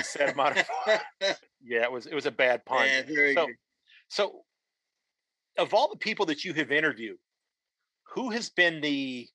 [0.00, 0.66] set amount of.
[1.62, 2.86] yeah, it was it was a bad pun.
[2.86, 3.56] Yeah, very so, good.
[4.08, 4.45] So,
[5.58, 7.18] of all the people that you have interviewed,
[8.14, 9.28] who has been the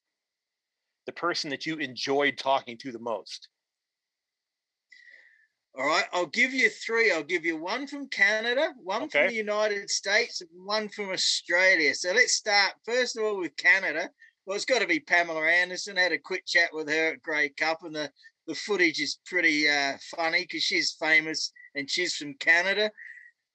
[1.08, 3.48] the person that you enjoyed talking to the most?
[5.78, 7.12] All right, I'll give you three.
[7.12, 9.20] I'll give you one from Canada, one okay.
[9.20, 11.96] from the United States, and one from Australia.
[11.96, 14.10] So let's start first of all with Canada.
[14.46, 15.98] Well, it's got to be Pamela Anderson.
[15.98, 18.12] I had a quick chat with her at Grey Cup, and the,
[18.48, 22.92] the footage is pretty uh, funny because she's famous and she's from Canada.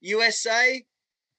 [0.00, 0.82] USA,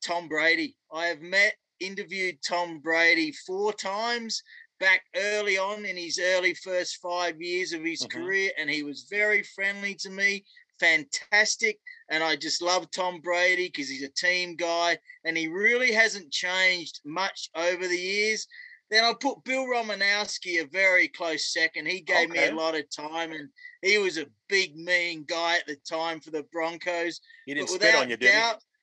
[0.07, 0.73] Tom Brady.
[0.91, 4.41] I have met interviewed Tom Brady four times
[4.79, 8.17] back early on in his early first five years of his mm-hmm.
[8.17, 10.45] career, and he was very friendly to me,
[10.79, 11.77] fantastic.
[12.09, 16.31] And I just love Tom Brady because he's a team guy, and he really hasn't
[16.31, 18.47] changed much over the years.
[18.89, 21.87] Then I put Bill Romanowski a very close second.
[21.87, 22.45] He gave okay.
[22.45, 23.49] me a lot of time, and
[23.81, 27.19] he was a big, mean guy at the time for the Broncos.
[27.45, 28.76] He didn't spit on you, did doubt, he?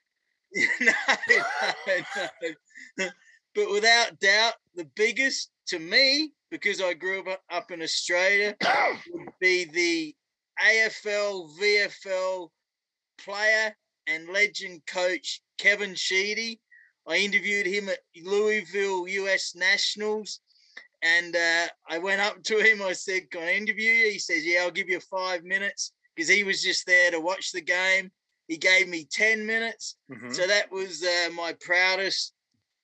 [0.80, 0.92] no,
[1.86, 2.58] no,
[2.98, 3.08] no.
[3.54, 8.54] but without doubt, the biggest to me, because I grew up, up in Australia,
[9.10, 10.14] would be the
[10.62, 12.48] AFL, VFL
[13.18, 13.74] player
[14.06, 16.60] and legend coach Kevin Sheedy.
[17.06, 20.40] I interviewed him at Louisville US Nationals.
[21.02, 22.80] And uh, I went up to him.
[22.80, 24.10] I said, Can I interview you?
[24.10, 27.52] He says, Yeah, I'll give you five minutes because he was just there to watch
[27.52, 28.10] the game.
[28.48, 29.96] He gave me 10 minutes.
[30.10, 30.32] Mm-hmm.
[30.32, 32.34] So that was uh, my proudest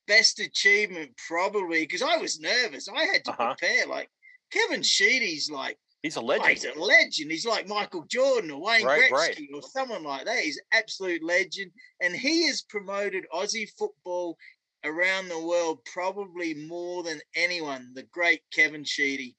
[0.07, 2.87] best achievement probably because I was nervous.
[2.89, 3.55] I had to uh-huh.
[3.55, 3.87] prepare.
[3.87, 4.09] Like
[4.51, 6.49] Kevin Sheedy's like he's a legend.
[6.49, 7.31] he's a legend.
[7.31, 9.49] He's like Michael Jordan or Wayne right, Gretzky right.
[9.53, 10.39] or someone like that.
[10.39, 14.37] He's absolute legend, and he has promoted Aussie football
[14.83, 17.91] around the world probably more than anyone.
[17.93, 19.35] The great Kevin Sheedy.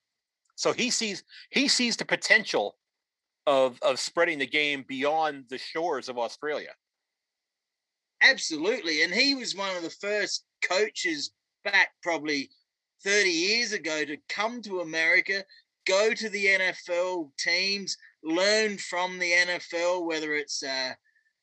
[0.55, 2.77] So he sees he sees the potential
[3.47, 6.71] of of spreading the game beyond the shores of Australia.
[8.23, 11.33] Absolutely, and he was one of the first coaches
[11.65, 12.51] back probably
[13.05, 15.45] 30 years ago to come to America,
[15.87, 20.93] go to the NFL teams, learn from the NFL, whether it's uh,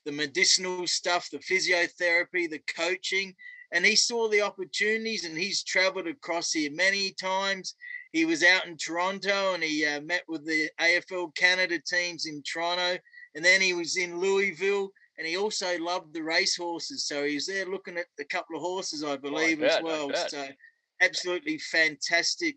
[0.05, 3.35] the medicinal stuff, the physiotherapy, the coaching.
[3.71, 7.75] and he saw the opportunities and he's traveled across here many times.
[8.11, 12.41] He was out in Toronto and he uh, met with the AFL Canada teams in
[12.43, 12.97] Toronto,
[13.35, 14.89] and then he was in Louisville.
[15.17, 18.55] And he also loved the race horses, so he was there looking at a couple
[18.55, 20.11] of horses, I believe, oh, I bet, as well.
[20.29, 20.47] So,
[21.01, 22.55] absolutely fantastic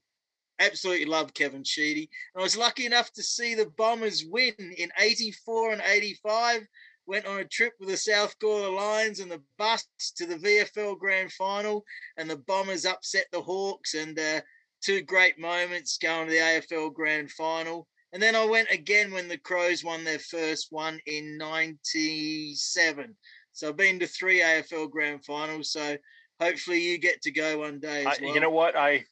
[0.60, 2.08] absolutely love Kevin Sheedy.
[2.34, 6.66] And I was lucky enough to see the Bombers win in 84 and 85
[7.06, 9.86] went on a trip with the South Gawler Lions and the bus
[10.16, 11.84] to the VFL Grand Final,
[12.16, 14.40] and the Bombers upset the Hawks, and uh,
[14.82, 17.86] two great moments going to the AFL Grand Final.
[18.12, 23.16] And then I went again when the Crows won their first one in '97.
[23.52, 25.72] So I've been to three AFL Grand Finals.
[25.72, 25.96] So
[26.40, 28.04] hopefully you get to go one day.
[28.04, 28.34] I, well.
[28.34, 29.04] You know what I,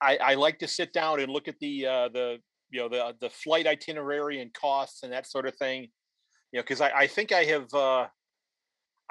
[0.00, 2.38] I I like to sit down and look at the uh, the
[2.70, 5.88] you know the the flight itinerary and costs and that sort of thing
[6.54, 8.06] you know, because I, I think I have, uh,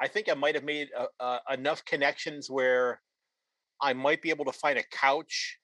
[0.00, 3.02] I think I might have made uh, uh, enough connections where
[3.84, 5.58] I might be able to find a couch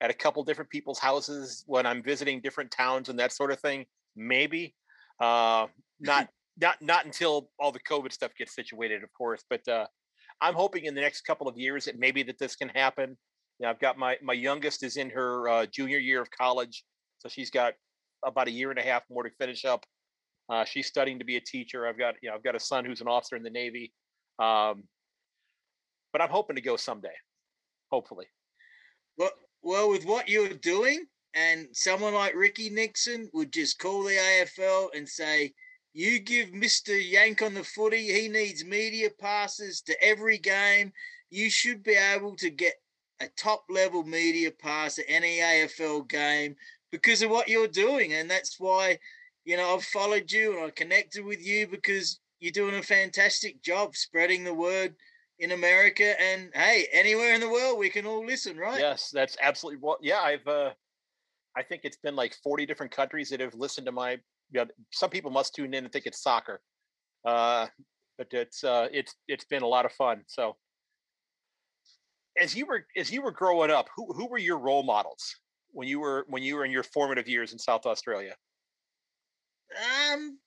[0.00, 3.60] at a couple different people's houses when I'm visiting different towns and that sort of
[3.60, 3.84] thing.
[4.16, 4.74] Maybe,
[5.20, 5.66] uh,
[6.00, 6.28] not
[6.60, 9.44] not not until all the COVID stuff gets situated, of course.
[9.48, 9.86] But uh,
[10.40, 13.16] I'm hoping in the next couple of years that maybe that this can happen.
[13.58, 16.82] You know, I've got my my youngest is in her uh, junior year of college,
[17.18, 17.74] so she's got
[18.24, 19.84] about a year and a half more to finish up.
[20.48, 21.86] Uh, she's studying to be a teacher.
[21.86, 23.92] I've got you know I've got a son who's an officer in the Navy,
[24.38, 24.84] um,
[26.12, 27.14] but I'm hoping to go someday,
[27.90, 28.26] hopefully.
[29.16, 29.30] Well,
[29.62, 34.90] well, with what you're doing, and someone like Ricky Nixon would just call the AFL
[34.94, 35.54] and say,
[35.92, 38.12] "You give Mister Yank on the footy.
[38.12, 40.92] He needs media passes to every game.
[41.30, 42.74] You should be able to get
[43.20, 46.56] a top level media pass at any AFL game."
[46.92, 48.98] Because of what you're doing, and that's why
[49.46, 53.62] you know, I've followed you and I connected with you because you're doing a fantastic
[53.62, 54.94] job spreading the word
[55.38, 58.80] in America and hey, anywhere in the world we can all listen, right?
[58.80, 59.98] Yes, that's absolutely what.
[60.02, 60.46] Yeah, I've.
[60.46, 60.70] uh
[61.56, 64.12] I think it's been like 40 different countries that have listened to my.
[64.52, 66.60] You know, some people must tune in and think it's soccer,
[67.24, 67.66] uh,
[68.18, 70.22] but it's uh, it's it's been a lot of fun.
[70.26, 70.56] So,
[72.40, 75.34] as you were as you were growing up, who who were your role models
[75.72, 78.34] when you were when you were in your formative years in South Australia?
[80.12, 80.38] Um,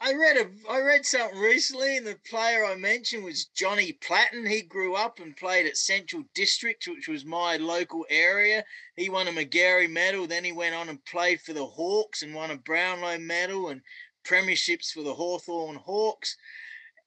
[0.00, 4.46] I read a I read something recently, and the player I mentioned was Johnny Platten.
[4.46, 8.64] He grew up and played at Central District, which was my local area.
[8.96, 10.26] He won a Magarey medal.
[10.26, 13.80] Then he went on and played for the Hawks and won a Brownlow medal and
[14.24, 16.36] premierships for the Hawthorn Hawks.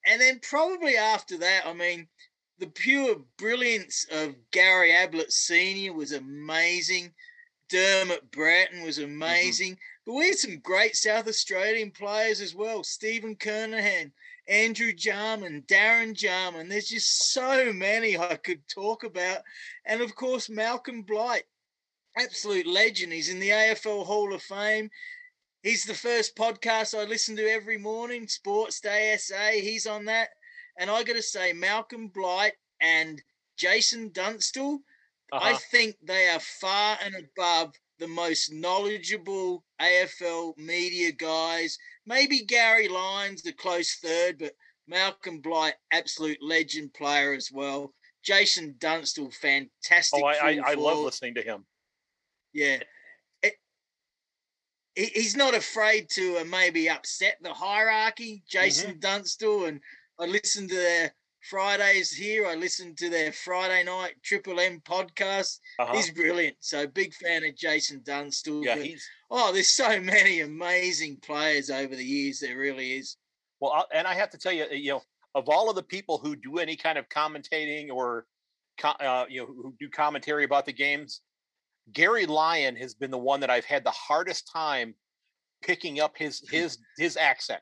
[0.06, 2.08] And then probably after that, I mean,
[2.58, 7.14] the pure brilliance of Gary Ablett Senior was amazing.
[7.70, 9.14] Dermott Brereton was mm-hmm.
[9.14, 9.74] amazing.
[9.74, 9.99] Mm-hmm.
[10.10, 12.84] But we had some great South Australian players as well.
[12.84, 14.12] Stephen Kernahan,
[14.48, 16.68] Andrew Jarman, Darren Jarman.
[16.68, 19.44] There's just so many I could talk about.
[19.86, 21.44] And of course, Malcolm Blight,
[22.18, 23.14] absolute legend.
[23.14, 24.90] He's in the AFL Hall of Fame.
[25.62, 29.52] He's the first podcast I listen to every morning, Sports Day SA.
[29.62, 30.30] He's on that.
[30.80, 33.22] And I got to say, Malcolm Blight and
[33.58, 34.80] Jason Dunstall,
[35.32, 35.50] uh-huh.
[35.50, 41.78] I think they are far and above the most knowledgeable AFL media guys.
[42.06, 44.54] Maybe Gary Lyons, the close third, but
[44.88, 47.94] Malcolm Blight, absolute legend player as well.
[48.24, 50.22] Jason Dunstall, fantastic.
[50.22, 51.66] Oh, I, I, I love listening to him.
[52.54, 52.80] Yeah.
[53.44, 53.56] It,
[54.96, 59.00] he's not afraid to uh, maybe upset the hierarchy, Jason mm-hmm.
[59.00, 59.66] Dunstall.
[59.66, 59.80] And
[60.20, 62.46] I listened to their Fridays here.
[62.46, 65.60] I listen to their Friday night Triple M podcast.
[65.80, 65.94] Uh-huh.
[65.94, 66.58] He's brilliant.
[66.60, 68.64] So big fan of Jason Dunstall.
[68.64, 72.40] Yeah, he's oh, there's so many amazing players over the years.
[72.40, 73.18] There really is.
[73.60, 75.02] Well, and I have to tell you, you know,
[75.36, 78.26] of all of the people who do any kind of commentating or,
[78.84, 81.22] uh, you know, who do commentary about the games,
[81.92, 84.96] Gary Lyon has been the one that I've had the hardest time
[85.62, 87.62] picking up his his his accent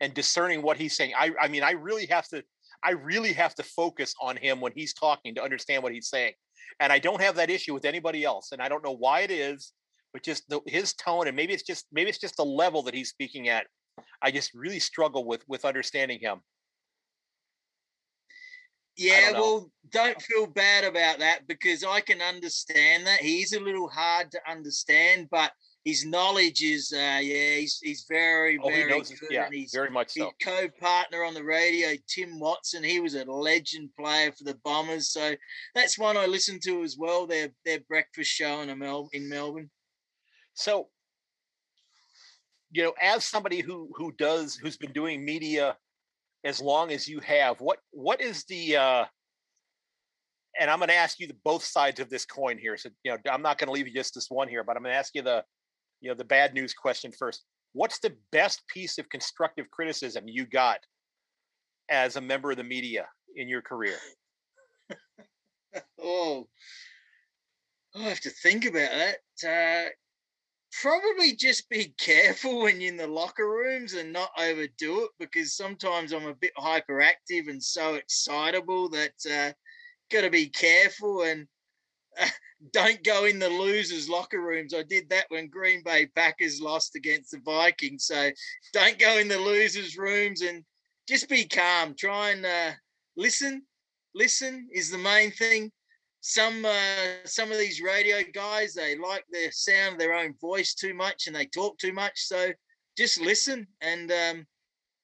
[0.00, 1.12] and discerning what he's saying.
[1.16, 2.42] I I mean, I really have to
[2.84, 6.32] I really have to focus on him when he's talking to understand what he's saying.
[6.80, 8.52] And I don't have that issue with anybody else.
[8.52, 9.72] And I don't know why it is,
[10.12, 12.94] but just the, his tone and maybe it's just maybe it's just the level that
[12.94, 13.66] he's speaking at.
[14.22, 16.40] I just really struggle with with understanding him.
[18.96, 20.20] Yeah, don't well, don't oh.
[20.20, 23.20] feel bad about that because I can understand that.
[23.20, 25.52] He's a little hard to understand, but
[25.86, 29.08] his knowledge is uh, yeah he's he's very oh, very good.
[29.30, 30.32] Yeah, he's, very much so.
[30.42, 32.82] co-partner on the radio, Tim Watson.
[32.82, 35.36] He was a legend player for the Bombers, so
[35.76, 37.28] that's one I listened to as well.
[37.28, 39.70] Their their breakfast show in Mel in Melbourne.
[40.54, 40.88] So,
[42.72, 45.76] you know, as somebody who who does who's been doing media
[46.44, 49.04] as long as you have, what what is the uh
[50.58, 52.76] and I'm going to ask you the both sides of this coin here.
[52.76, 54.82] So, you know, I'm not going to leave you just this one here, but I'm
[54.82, 55.44] going to ask you the,
[56.00, 57.44] you know, the bad news question first.
[57.72, 60.78] What's the best piece of constructive criticism you got
[61.90, 63.98] as a member of the media in your career?
[66.02, 66.48] oh,
[67.94, 69.16] I have to think about that.
[69.46, 69.90] Uh,
[70.80, 75.56] probably just be careful when you're in the locker rooms and not overdo it because
[75.56, 79.52] sometimes I'm a bit hyperactive and so excitable that uh,
[80.10, 81.46] got to be careful and
[82.72, 84.74] don't go in the losers' locker rooms.
[84.74, 88.06] I did that when Green Bay Packers lost against the Vikings.
[88.06, 88.30] So
[88.72, 90.64] don't go in the losers' rooms and
[91.08, 91.94] just be calm.
[91.94, 92.72] Try and uh,
[93.16, 93.62] listen.
[94.14, 95.70] Listen is the main thing.
[96.20, 100.74] Some uh, some of these radio guys they like the sound of their own voice
[100.74, 102.14] too much and they talk too much.
[102.16, 102.50] So
[102.96, 104.46] just listen and um,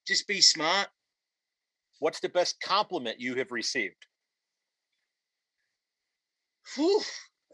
[0.07, 0.89] just be smart.
[2.01, 4.07] What's the best compliment you have received?
[6.75, 7.01] Whew.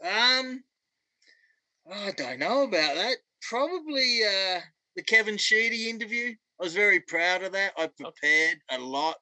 [0.03, 0.63] Um,
[1.89, 3.17] oh, I don't know about that.
[3.41, 4.59] Probably uh,
[4.95, 6.35] the Kevin Sheedy interview.
[6.59, 7.73] I was very proud of that.
[7.77, 9.15] I prepared a lot.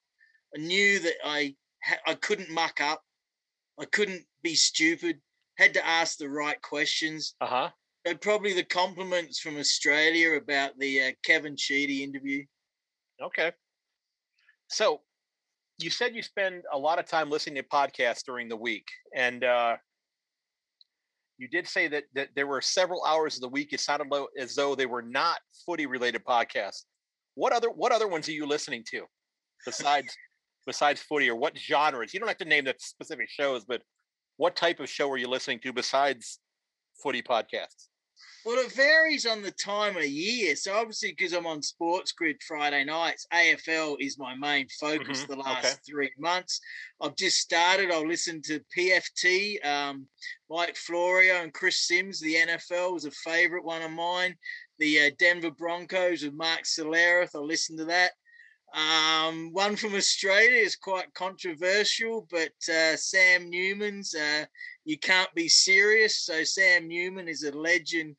[0.56, 1.54] I knew that I
[2.06, 3.02] I couldn't muck up.
[3.78, 5.20] I couldn't be stupid.
[5.56, 7.34] Had to ask the right questions.
[7.40, 7.70] Uh huh.
[8.06, 12.44] So probably the compliments from Australia about the uh, Kevin Sheedy interview.
[13.20, 13.52] Okay.
[14.68, 15.02] So
[15.78, 19.44] you said you spend a lot of time listening to podcasts during the week, and
[19.44, 19.76] uh,
[21.38, 23.72] you did say that that there were several hours of the week.
[23.72, 24.08] It sounded
[24.38, 26.84] as though they were not footy related podcasts.
[27.34, 29.04] What other what other ones are you listening to
[29.64, 30.14] besides
[30.66, 32.12] besides footy, or what genres?
[32.12, 33.82] You don't have to name the specific shows, but
[34.36, 36.40] what type of show are you listening to besides
[37.02, 37.86] footy podcasts?
[38.44, 40.56] Well, it varies on the time of year.
[40.56, 45.32] So obviously, because I'm on SportsGrid Friday nights, AFL is my main focus mm-hmm.
[45.32, 45.74] the last okay.
[45.86, 46.60] three months.
[47.00, 47.90] I've just started.
[47.90, 49.64] I'll listen to PFT.
[49.66, 50.06] Um,
[50.48, 52.20] Mike Florio and Chris Simms.
[52.20, 54.34] The NFL is a favourite one of mine.
[54.78, 57.34] The uh, Denver Broncos with Mark Schlereth.
[57.34, 58.12] I'll listen to that.
[58.74, 64.44] Um, one from Australia is quite controversial, but uh, Sam Newman's uh,
[64.84, 68.16] "You Can't Be Serious." So Sam Newman is a legend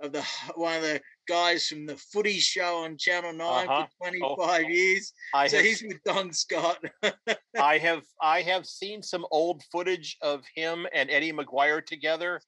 [0.00, 0.22] of the
[0.54, 3.86] one of the guys from the Footy Show on Channel 9 uh-huh.
[3.98, 5.12] for 25 oh, years.
[5.34, 6.84] I so have, he's with Don Scott.
[7.58, 12.40] I have I have seen some old footage of him and Eddie McGuire together.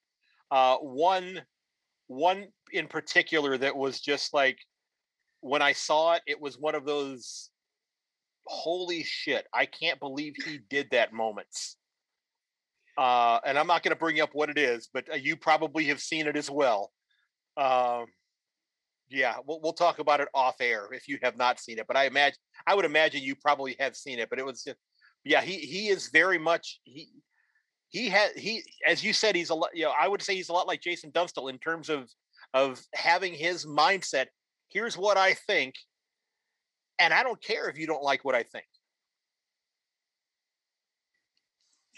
[0.50, 1.42] Uh, one
[2.06, 4.58] one in particular that was just like
[5.40, 7.50] when I saw it, it was one of those
[8.46, 11.76] holy shit, I can't believe he did that moments.
[12.96, 15.84] Uh, and I'm not going to bring up what it is, but uh, you probably
[15.84, 16.90] have seen it as well.
[17.56, 18.06] Um,
[19.08, 21.86] yeah, we'll, we'll talk about it off air if you have not seen it.
[21.86, 24.28] But I imagine, I would imagine you probably have seen it.
[24.28, 24.78] But it was, just,
[25.24, 27.08] yeah, he he is very much he
[27.88, 29.70] he had he as you said he's a lot.
[29.74, 32.10] You know, I would say he's a lot like Jason Dunstall in terms of
[32.54, 34.26] of having his mindset.
[34.68, 35.74] Here's what I think,
[36.98, 38.66] and I don't care if you don't like what I think.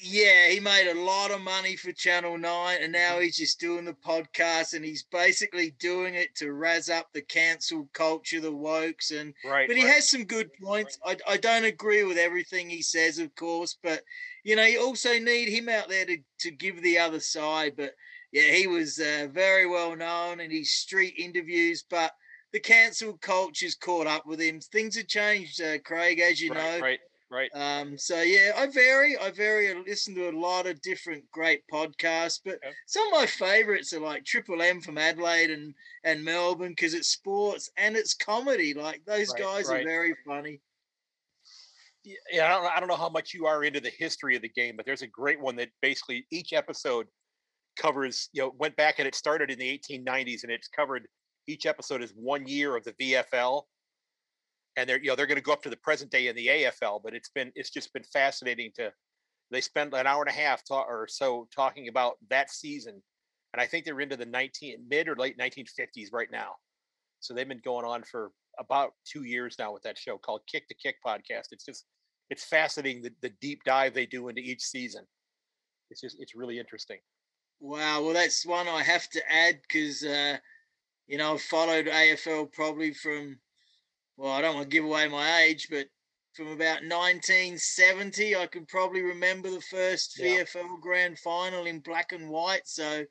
[0.03, 3.23] yeah, he made a lot of money for Channel 9 and now mm-hmm.
[3.23, 7.89] he's just doing the podcast and he's basically doing it to razz up the cancel
[7.93, 9.95] culture, the wokes and right, but he right.
[9.95, 10.99] has some good points.
[11.05, 14.03] I, I don't agree with everything he says, of course, but
[14.43, 17.75] you know, you also need him out there to, to give the other side.
[17.77, 17.93] But
[18.33, 22.13] yeah, he was uh, very well known in his street interviews, but
[22.53, 24.61] the cancel culture's caught up with him.
[24.61, 26.81] Things have changed, uh, Craig, as you right, know.
[26.81, 27.01] Right.
[27.31, 27.51] Right.
[27.55, 29.17] Um, so yeah, I vary.
[29.17, 29.71] I vary.
[29.71, 32.75] I listen to a lot of different great podcasts, but okay.
[32.87, 35.73] some of my favorites are like Triple M from Adelaide and
[36.03, 38.75] and Melbourne because it's sports and it's comedy.
[38.75, 39.83] Like those right, guys right.
[39.83, 40.61] are very funny.
[42.03, 44.49] Yeah, I don't, I don't know how much you are into the history of the
[44.49, 47.07] game, but there's a great one that basically each episode
[47.77, 48.29] covers.
[48.33, 51.07] You know, went back and it started in the 1890s, and it's covered.
[51.47, 53.63] Each episode is one year of the VFL,
[54.77, 56.47] and they're you know they're going to go up to the present day in the
[56.47, 57.01] AFL.
[57.03, 58.93] But it's been it's just been fascinating to.
[59.51, 63.03] They spent an hour and a half or so talking about that season,
[63.53, 66.53] and I think they're into the 19 mid or late 1950s right now.
[67.19, 70.69] So they've been going on for about two years now with that show called Kick
[70.69, 71.49] to Kick podcast.
[71.53, 71.85] It's just
[72.31, 75.05] it's fascinating the, the deep dive they do into each season.
[75.91, 76.99] It's just it's really interesting.
[77.61, 80.39] Wow, well that's one I have to add because uh,
[81.11, 83.37] you know I've followed AFL probably from
[84.17, 85.87] well, I don't want to give away my age, but
[86.35, 90.45] from about 1970, I can probably remember the first yeah.
[90.45, 92.67] VFL grand final in black and white.
[92.69, 93.05] So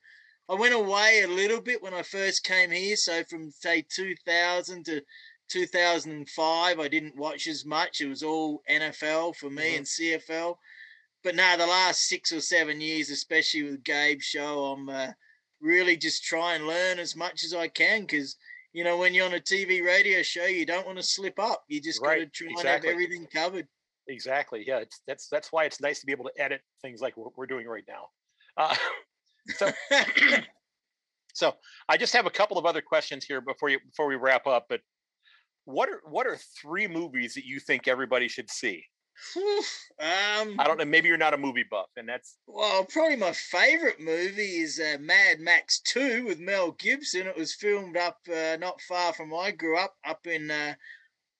[0.47, 2.95] I went away a little bit when I first came here.
[2.95, 5.02] So from say 2000 to
[5.50, 8.00] 2005, I didn't watch as much.
[8.00, 9.78] It was all NFL for me Mhm.
[9.78, 10.58] and CFL.
[11.24, 15.12] But now the last six or seven years, especially with Gabe's show, I'm uh,
[15.62, 18.36] really just try and learn as much as I can because
[18.74, 21.64] you know when you're on a TV radio show, you don't want to slip up.
[21.68, 22.60] You just got to try exactly.
[22.60, 23.68] and have everything covered.
[24.07, 24.64] Exactly.
[24.68, 24.80] Yeah.
[24.80, 27.45] It's that's that's why it's nice to be able to edit things like what we're
[27.45, 28.07] doing right now.
[28.57, 28.76] Uh,
[29.47, 29.72] so
[31.34, 31.53] so
[31.88, 34.66] I just have a couple of other questions here before you before we wrap up.
[34.70, 34.82] But
[35.66, 38.84] what are what are three movies that you think everybody should see?
[40.01, 40.86] Um, I don't know.
[40.86, 44.95] Maybe you're not a movie buff, and that's Well, probably my favorite movie is uh,
[45.01, 47.28] Mad Max 2 with Mel Gibson.
[47.28, 50.76] It was filmed up uh, not far from where I grew up, up in uh,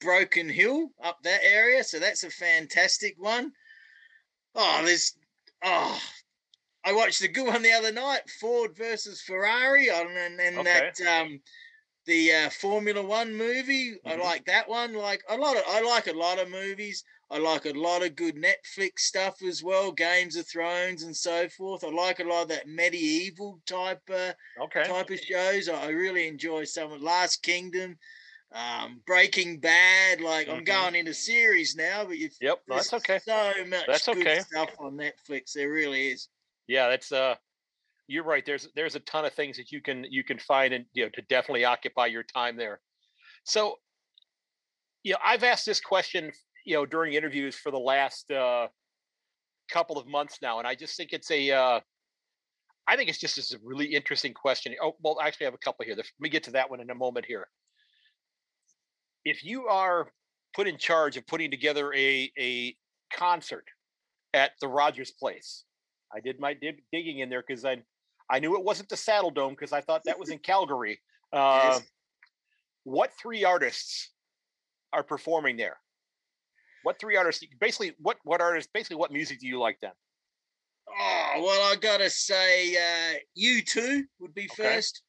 [0.01, 1.86] Broken Hill, up that area.
[1.86, 3.53] So that's a fantastic one.
[4.55, 5.15] Oh, there's.
[5.63, 6.01] Oh,
[6.84, 10.91] I watched a good one the other night Ford versus Ferrari on and, and Okay.
[10.97, 11.21] that.
[11.21, 11.39] Um,
[12.10, 14.18] the uh, Formula One movie, I Mhm.
[14.18, 14.93] like that one.
[14.93, 17.03] Like a lot of, I like a lot of movies.
[17.32, 21.49] I like a lot of good Netflix stuff as well, Games of Thrones and so
[21.49, 21.84] forth.
[21.84, 24.93] I like a lot of that medieval type uh, okay.
[24.93, 25.70] type of shows.
[25.70, 27.99] I I really enjoy some of Last Kingdom,
[28.51, 30.22] um, Breaking Bad.
[30.22, 30.66] Like I'm Mhm.
[30.66, 32.64] going into series now, but you Yep.
[32.68, 33.22] That's okay.
[33.26, 34.36] so much That's good okay.
[34.36, 35.53] stuff on Netflix.
[35.53, 36.30] There really is.
[36.68, 37.36] Yeah, that's uh
[38.10, 38.43] you're right.
[38.43, 41.10] There's there's a ton of things that you can you can find and you know
[41.14, 42.82] to definitely occupy your time there.
[43.43, 43.76] So
[45.03, 46.32] you know, I've asked this question,
[46.66, 48.68] you know, during interviews for the last uh
[49.72, 51.80] couple of months now, and I just think it's a uh
[52.88, 54.74] I think it's just it's a really interesting question.
[54.82, 55.95] Oh, well, actually I have a couple here.
[55.95, 57.47] Let me get to that one in a moment here.
[59.24, 60.12] If you are
[60.55, 62.76] put in charge of putting together a a
[63.14, 63.66] concert
[64.34, 65.66] at the Rogers Place,
[66.12, 67.84] I did my dig- digging in there because I
[68.30, 70.99] I knew it wasn't the Saddledome because I thought that was in Calgary.
[71.34, 71.80] Uh,
[72.84, 74.11] what three artists
[74.93, 75.77] are performing there?
[76.84, 77.43] What three artists?
[77.59, 78.69] Basically, what what artists?
[78.73, 79.91] Basically, what music do you like then?
[80.88, 84.75] Oh well, I gotta say, uh, U2 would be Okay.
[84.75, 85.03] first.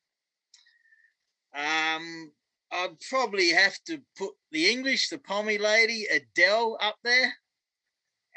[1.54, 2.32] Um,
[2.72, 7.32] I'd probably have to put the English, the Pommy Lady, Adele up there,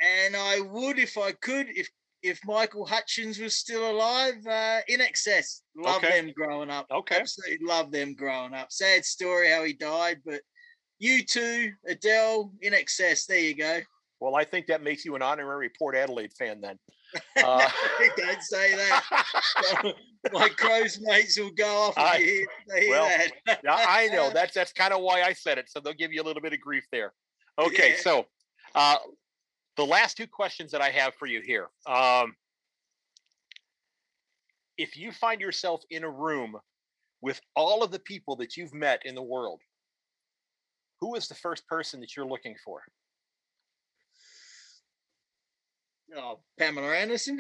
[0.02, 1.90] and I would if I could, if
[2.24, 5.62] if Michael Hutchence was still alive, uh, INXS.
[5.76, 6.22] Love Okay.
[6.22, 6.88] them growing up.
[6.90, 8.72] Okay, Absolutely love them growing up.
[8.72, 10.42] Sad story how he died, but
[11.02, 13.26] U2, Adele, INXS.
[13.28, 13.80] There you go.
[14.20, 16.80] well, I think that makes you an honorary Port Adelaide fan then.
[17.44, 17.70] Uh,
[18.18, 19.94] Don't say that.
[20.32, 23.62] my crows mates will go off I- you hear, they hear well, that.
[23.68, 25.70] I know that's that's kind of why I said it.
[25.70, 27.14] So they'll give you a little bit of grief there.
[27.60, 28.02] Okay, Yeah.
[28.02, 28.26] so
[28.74, 28.96] uh,
[29.78, 31.68] the last two questions that I have for you here.
[31.88, 32.36] Um,
[34.78, 36.56] if you find yourself in a room
[37.22, 39.62] with all of the people that you've met in the world,
[41.00, 42.82] who is the first person that you're looking for?
[46.16, 47.40] Oh, Pamela Anderson.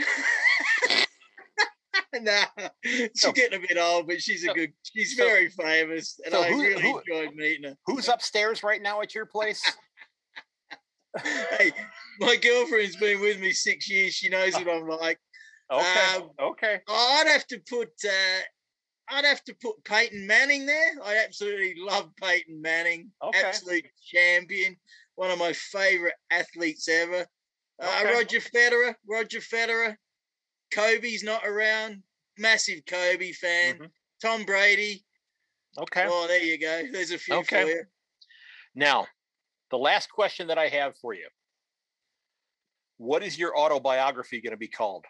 [2.15, 2.45] nah,
[2.83, 4.73] she's So- getting a bit old, but she's a so- good.
[4.83, 7.77] She's so- very famous, and I who- really who- enjoyed meeting her.
[7.85, 9.61] Who's upstairs right now at your place?
[11.23, 11.71] hey,
[12.19, 14.13] my girlfriend's been with me six years.
[14.13, 15.19] She knows what I'm like.
[15.71, 17.89] Okay, Um, okay, I'd have to put.
[18.05, 18.41] Uh,
[19.09, 20.91] I'd have to put Peyton Manning there.
[21.03, 23.09] I absolutely love Peyton Manning.
[23.23, 23.41] Okay.
[23.43, 24.75] Absolute champion.
[25.15, 27.25] One of my favorite athletes ever.
[27.81, 28.13] Uh, Okay.
[28.13, 28.93] Roger Federer.
[29.09, 29.95] Roger Federer.
[30.71, 32.03] Kobe's not around.
[32.37, 33.79] Massive Kobe fan.
[33.79, 33.91] Mhm.
[34.21, 35.03] Tom Brady.
[35.77, 36.05] okay.
[36.07, 36.83] Oh, there you go.
[36.91, 37.63] There's a few Okay.
[37.63, 37.83] for you.
[38.75, 39.07] Now,
[39.71, 41.27] the last question that I have for you.
[42.97, 45.05] What is your autobiography going to be called?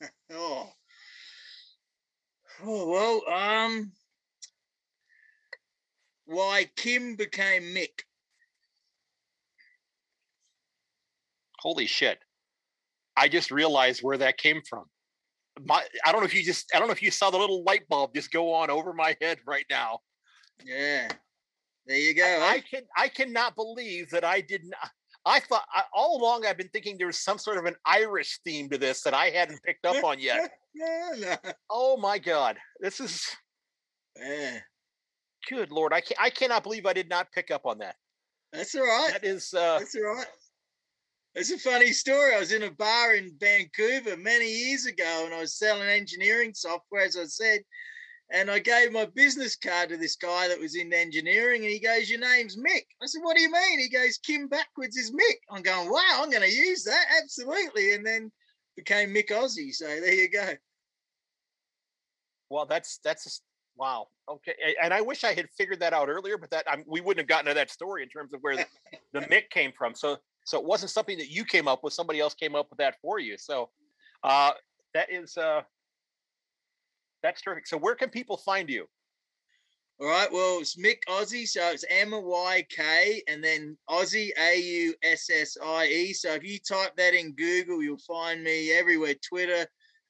[0.32, 0.68] Oh.
[2.62, 3.92] Oh well, um
[6.26, 8.02] why Kym became Myk.
[11.58, 12.18] Holy shit.
[13.16, 14.84] I just realized where that came from.
[15.64, 17.62] My I don't know if you just I don't know if you saw the little
[17.64, 20.00] light bulb just go on over my head right now.
[20.64, 21.08] Yeah.
[21.86, 22.24] There you go.
[22.24, 22.60] I eh?
[22.70, 24.90] can I cannot believe that I did not
[25.26, 28.40] I thought I, all along I've been thinking there was some sort of an Irish
[28.44, 30.50] theme to this that I hadn't picked up on yet.
[31.70, 32.58] Oh my god.
[32.80, 33.24] This is
[34.20, 34.58] Yeah.
[35.48, 35.92] good lord.
[35.92, 37.94] I can I cannot believe I did not pick up on that.
[38.52, 39.12] That's all right.
[39.12, 40.26] That is uh That's all right.
[41.36, 42.34] It's a funny story.
[42.34, 46.52] I was in a bar in Vancouver many years ago and I was selling engineering
[46.54, 47.60] software, as I said.
[48.32, 51.78] And I gave my business card to this guy that was in engineering and he
[51.78, 52.86] goes, Your name's Myk.
[53.02, 53.78] I said, What do you mean?
[53.78, 55.38] He goes, Kym backwards is Myk.
[55.50, 57.04] I'm going, Wow, I'm going to use that.
[57.22, 57.94] Absolutely.
[57.94, 58.32] And then
[58.76, 59.72] became Myk Aussie.
[59.72, 60.52] So there you go.
[62.50, 63.30] well that's that's a
[63.76, 64.08] Wow.
[64.28, 64.54] Okay.
[64.80, 67.28] And I wish I had figured that out earlier, but that I'm, we wouldn't have
[67.28, 68.66] gotten to that story in terms of where the,
[69.12, 69.94] the Myk came from.
[69.94, 71.92] So so it wasn't something that you came up with.
[71.92, 73.36] Somebody else came up with that for you.
[73.38, 73.70] So
[74.22, 74.52] uh,
[74.92, 75.62] that is uh,
[77.24, 77.66] that's terrific.
[77.66, 78.84] So where can people find you?
[79.98, 80.30] All right.
[80.30, 81.48] Well, it's Myk Aussie.
[81.48, 86.12] So it's M Y K and then Aussie A U S S I E.
[86.12, 89.14] So if you type that in Google, you'll find me everywhere.
[89.26, 89.66] Twitter,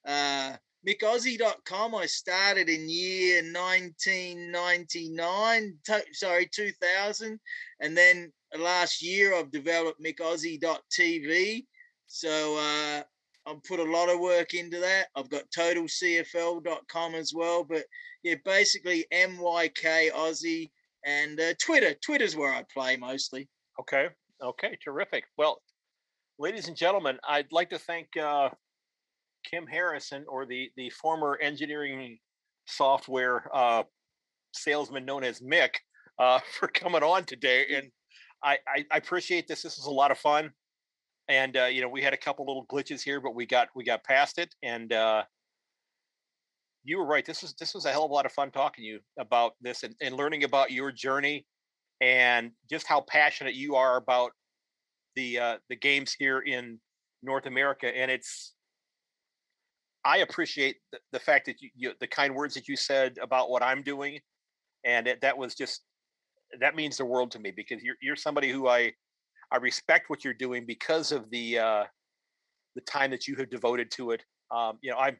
[0.06, 1.94] uh, MykAussie.com.
[1.94, 5.78] I started in year 1999,
[6.12, 7.38] sorry, 2000.
[7.80, 11.64] And then last year I've developed MykAussie.tv.
[12.06, 13.02] So uh,
[13.46, 15.08] I've put a lot of work into that.
[15.14, 17.64] I've got TotalCFL.com as well.
[17.64, 17.84] But
[18.22, 20.70] yeah, basically MYK Aussie
[21.04, 21.94] and uh, Twitter.
[22.04, 23.48] Twitter's where I play mostly.
[23.80, 24.08] Okay.
[24.42, 24.78] Okay.
[24.82, 25.24] Terrific.
[25.36, 25.60] Well,
[26.38, 28.50] ladies and gentlemen, I'd like to thank uh,
[29.52, 32.18] Kym Harrison, or the the former engineering
[32.66, 33.82] software uh,
[34.52, 35.74] salesman known as Myk,
[36.18, 37.66] uh, for coming on today.
[37.74, 37.90] And
[38.42, 39.62] I, I, I appreciate this.
[39.62, 40.50] This was a lot of fun,
[41.28, 43.84] and uh, you know we had a couple little glitches here, but we got we
[43.84, 44.54] got past it.
[44.62, 45.24] And uh,
[46.84, 47.24] you were right.
[47.24, 49.54] This was this was a hell of a lot of fun talking to you about
[49.60, 51.46] this and, and learning about your journey
[52.00, 54.32] and just how passionate you are about
[55.16, 56.78] the uh, the games here in
[57.22, 57.86] North America.
[57.86, 58.54] And it's
[60.04, 63.48] I appreciate the, the fact that you, you, the kind words that you said about
[63.48, 64.20] what I'm doing,
[64.84, 65.82] and it, that was just
[66.60, 68.92] that means the world to me because you're you're somebody who I
[69.54, 71.84] I respect what you're doing because of the uh,
[72.74, 74.24] the time that you have devoted to it.
[74.50, 75.16] Um, you know, I'm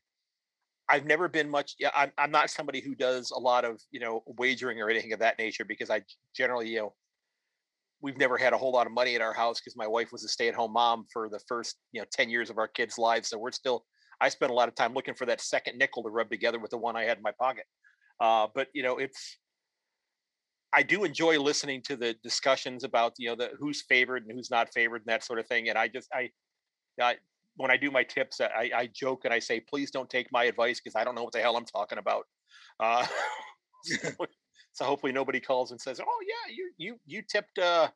[0.89, 1.77] I've never been much.
[1.79, 5.13] Yeah, I'm I'm not somebody who does a lot of you know wagering or anything
[5.13, 6.03] of that nature because I
[6.35, 6.95] generally you know
[8.03, 10.25] we've never had a whole lot of money in our house because my wife was
[10.25, 12.99] a stay at home mom for the first you know 10 years of our kids'
[12.99, 13.85] lives, so we're still
[14.21, 16.73] I spent a lot of time looking for that second nickel to rub together with
[16.73, 17.67] the one I had in my pocket.
[18.21, 19.39] Uh, but you know, it's
[20.75, 24.51] I do enjoy listening to the discussions about you know the who's favored and who's
[24.51, 25.69] not favored and that sort of thing.
[25.69, 26.31] And I just I,
[27.01, 27.17] I
[27.57, 30.45] when I do my tips, I, I joke and I say, please don't take my
[30.45, 32.27] advice because I don't know what the hell I'm talking about.
[32.81, 33.07] Uh,
[33.85, 34.09] so,
[34.73, 37.89] so, hopefully nobody calls and says, oh yeah, you you you tipped uh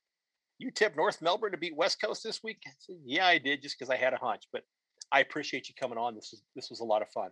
[0.58, 2.58] you tipped North Melbourne to beat West Coast this week.
[2.66, 4.44] I said, yeah, I did just because I had a hunch.
[4.52, 4.62] But
[5.10, 6.14] I appreciate you coming on.
[6.14, 7.30] This was this was a lot of fun.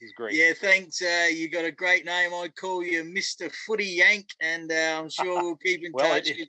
[0.00, 0.34] This is great.
[0.34, 1.00] Yeah, thanks.
[1.00, 2.32] Uh, you got a great name.
[2.34, 6.30] I call you Mister Footy Yank, and uh, I'm sure we'll keep in well, touch.
[6.30, 6.48] It,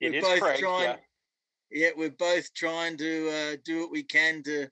[0.00, 0.82] we're, both Craig, trying.
[0.82, 0.96] Yeah.
[1.70, 1.90] yeah.
[1.96, 4.68] we're both trying to uh, do what we can to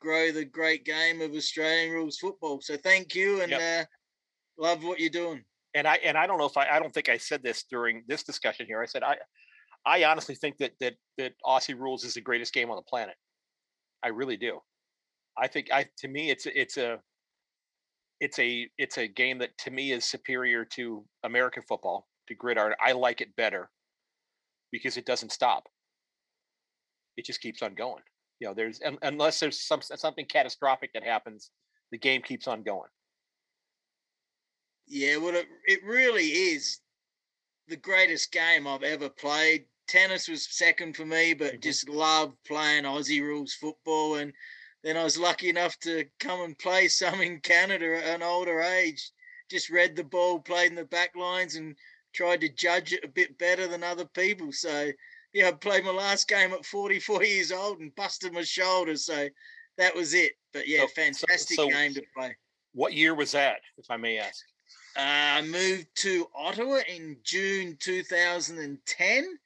[0.00, 2.60] grow the great game of Australian rules football.
[2.60, 3.60] So thank you, and yep.
[3.60, 3.84] Uh,
[4.62, 5.42] love what you're doing.
[5.74, 8.04] And I and I don't know if I I don't think I said this during
[8.08, 8.82] this discussion here.
[8.82, 9.16] I said I
[9.86, 13.14] I honestly think that that that Aussie rules is the greatest game on the planet.
[14.02, 14.60] I really do.
[15.36, 16.98] I think I to me it's it's a
[18.22, 22.72] it's a it's a game that to me is superior to American football to gridiron.
[22.80, 23.68] I like it better
[24.70, 25.64] because it doesn't stop.
[27.16, 28.04] It just keeps on going.
[28.38, 31.50] You know, there's unless there's some something catastrophic that happens,
[31.90, 32.88] the game keeps on going.
[34.86, 36.78] Yeah, well, it, it really is
[37.66, 41.60] the greatest game I've ever played tennis was second for me, but mm-hmm.
[41.60, 44.16] just love playing Aussie rules football.
[44.16, 44.32] And
[44.82, 48.60] then I was lucky enough to come and play some in Canada at an older
[48.60, 49.10] age.
[49.50, 51.76] Just read the ball, played in the back lines, and
[52.12, 54.50] tried to judge it a bit better than other people.
[54.52, 54.90] So,
[55.32, 58.96] yeah, I played my last game at 44 years old and busted my shoulder.
[58.96, 59.28] So
[59.78, 60.32] that was it.
[60.52, 62.36] But yeah, so, fantastic so, so game to play.
[62.74, 64.44] What year was that, if I may ask?
[64.96, 69.38] Uh, I moved to Ottawa in June 2010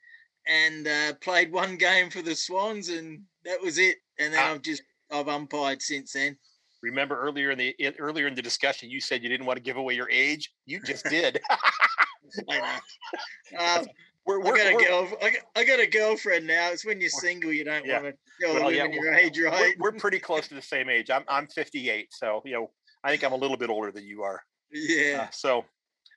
[0.48, 3.98] and uh, played one game for the Swans, and that was it.
[4.18, 4.52] And then ah.
[4.52, 6.36] I've just I've umpired since then.
[6.82, 9.76] Remember earlier in the earlier in the discussion, you said you didn't want to give
[9.76, 10.52] away your age.
[10.66, 11.40] You just did.
[12.48, 13.58] I know.
[13.58, 13.84] Uh,
[14.26, 15.08] we're, we're, I got a girl.
[15.22, 16.70] I got, I got, a girlfriend now.
[16.72, 18.02] It's when you're single, you don't yeah.
[18.02, 19.74] want to tell well, women yeah, your age, right?
[19.78, 21.10] We're, we're, pretty close to the same age.
[21.10, 22.70] I'm I'm 58, so you know
[23.04, 24.42] I think I'm a little bit older than you are.
[24.72, 25.22] Yeah.
[25.22, 25.64] Uh, so,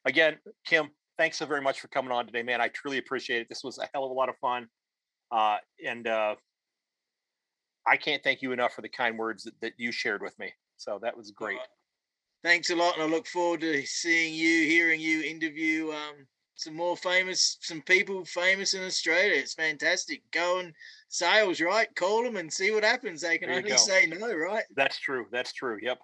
[0.05, 0.37] again,
[0.67, 0.87] Kym,
[1.19, 2.61] thanks so very much for coming on today, man.
[2.61, 3.49] I truly appreciate it.
[3.49, 4.67] This was a hell of a lot of fun.
[5.31, 6.35] Uh, and uh,
[7.85, 10.51] I can't thank you enough for the kind words that, that you shared with me.
[10.77, 11.59] So that was great.
[12.43, 12.93] Thanks a lot.
[12.95, 16.25] And I look forward to seeing you, hearing you interview um,
[16.55, 19.33] some more famous, some people famous in Australia.
[19.35, 20.21] It's fantastic.
[20.31, 20.73] Go and
[21.09, 21.93] sales, right?
[21.95, 23.21] Call them and see what happens.
[23.21, 23.75] They can only go.
[23.75, 24.63] say no, right?
[24.75, 25.25] That's true.
[25.31, 25.79] That's true.
[25.81, 25.99] Yep.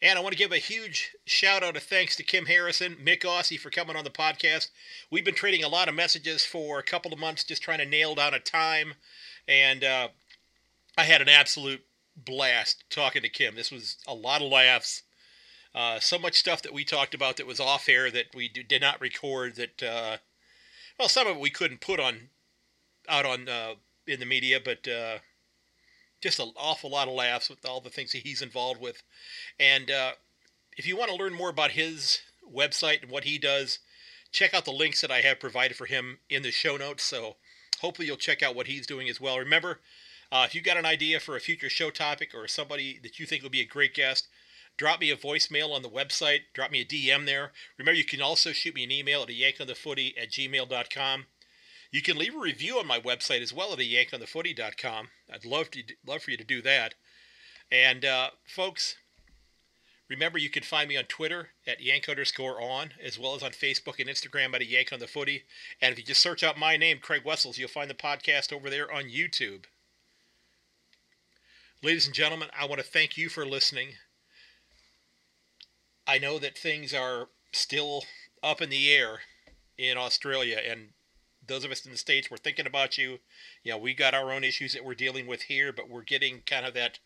[0.00, 3.22] And I want to give a huge shout out of thanks to Kym Harrison, Myk
[3.22, 4.68] Aussie for coming on the podcast.
[5.10, 7.84] We've been trading a lot of messages for a couple of months, just trying to
[7.84, 8.94] nail down a time.
[9.48, 10.08] And uh,
[10.96, 11.82] I had an absolute
[12.16, 13.56] blast talking to Kym.
[13.56, 15.02] This was a lot of laughs.
[15.74, 18.80] Uh, so much stuff that we talked about that was off air that we did
[18.80, 19.56] not record.
[19.56, 20.16] That uh,
[20.98, 22.30] well, some of it we couldn't put on
[23.08, 23.74] out on uh,
[24.06, 25.18] in the media, but uh,
[26.20, 29.02] just an awful lot of laughs with all the things that he's involved with.
[29.58, 30.12] And uh,
[30.76, 32.20] if you want to learn more about his
[32.52, 33.78] website and what he does,
[34.32, 37.04] check out the links that I have provided for him in the show notes.
[37.04, 37.36] So
[37.78, 39.38] hopefully you'll check out what he's doing as well.
[39.38, 39.80] Remember,
[40.30, 43.26] uh, if you got an idea for a future show topic or somebody that you
[43.26, 44.28] think would be a great guest,
[44.76, 46.40] drop me a voicemail on the website.
[46.52, 47.52] Drop me a DM there.
[47.78, 51.26] Remember, you can also shoot me an email at yankonthefooty at gmail.com.
[51.90, 55.08] You can leave a review on my website as well at yankonthefooty.com.
[55.32, 56.94] I'd love to love for you to do that.
[57.72, 58.96] And uh, folks,
[60.08, 63.50] remember you can find me on Twitter at yank underscore on, as well as on
[63.50, 65.44] Facebook and Instagram at a yank on the footy.
[65.80, 68.70] And if you just search out my name, Craig Wessels, you'll find the podcast over
[68.70, 69.64] there on YouTube.
[71.82, 73.90] Ladies and gentlemen, I want to thank you for listening.
[76.06, 78.04] I know that things are still
[78.42, 79.20] up in the air
[79.76, 80.88] in Australia, and
[81.46, 83.18] those of us in the states, we're thinking about you.
[83.62, 86.42] You know, we got our own issues that we're dealing with here, but we're getting
[86.46, 86.98] kind of that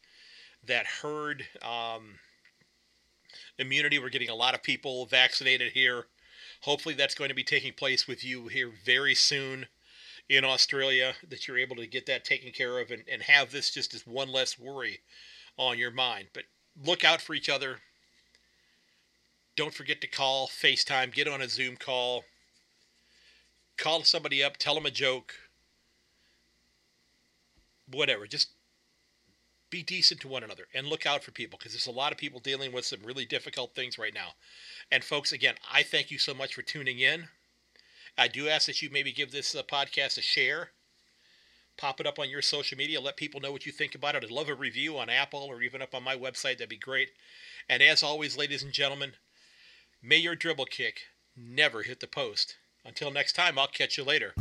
[0.64, 2.14] that herd um,
[3.58, 3.98] immunity.
[3.98, 6.06] We're getting a lot of people vaccinated here.
[6.62, 9.66] Hopefully, that's going to be taking place with you here very soon
[10.28, 11.14] in Australia.
[11.28, 14.06] That you're able to get that taken care of and, and have this just as
[14.06, 15.00] one less worry
[15.56, 16.28] on your mind.
[16.32, 16.44] But
[16.84, 17.78] look out for each other.
[19.54, 22.24] Don't forget to call, FaceTime, get on a Zoom call
[23.82, 25.34] call somebody up, tell them a joke,
[27.90, 28.26] whatever.
[28.26, 28.50] Just
[29.72, 32.18] be decent to one another and look out for people because there's a lot of
[32.18, 34.28] people dealing with some really difficult things right now.
[34.92, 37.24] And folks, again, I thank you so much for tuning in.
[38.16, 40.68] I do ask that you maybe give this uh, podcast a share.
[41.78, 43.00] Pop it up on your social media.
[43.00, 44.22] Let people know what you think about it.
[44.22, 46.58] I'd love a review on Apple or even up on my website.
[46.58, 47.08] That'd be great.
[47.68, 49.12] And as always, ladies and gentlemen,
[50.02, 51.00] may your dribble kick
[51.34, 52.56] never hit the post.
[52.84, 54.34] Until next time, I'll catch you later.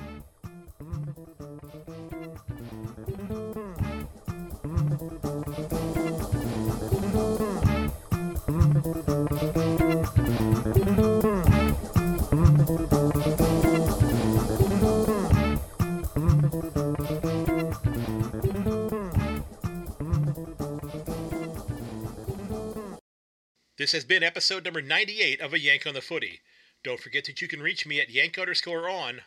[23.81, 26.39] This has been episode number 98 of A Yank on the Footy.
[26.83, 29.21] Don't forget that you can reach me at yank underscore on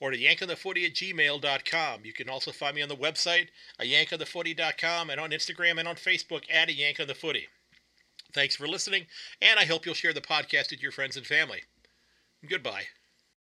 [0.00, 2.04] or at yankonthefooty at gmail.com.
[2.04, 5.94] You can also find me on the website, at yankonthefooty.com, and on Instagram and on
[5.94, 7.46] Facebook at a yank on the footy.
[8.34, 9.06] Thanks for listening,
[9.40, 11.60] and I hope you'll share the podcast with your friends and family.
[12.44, 12.86] Goodbye.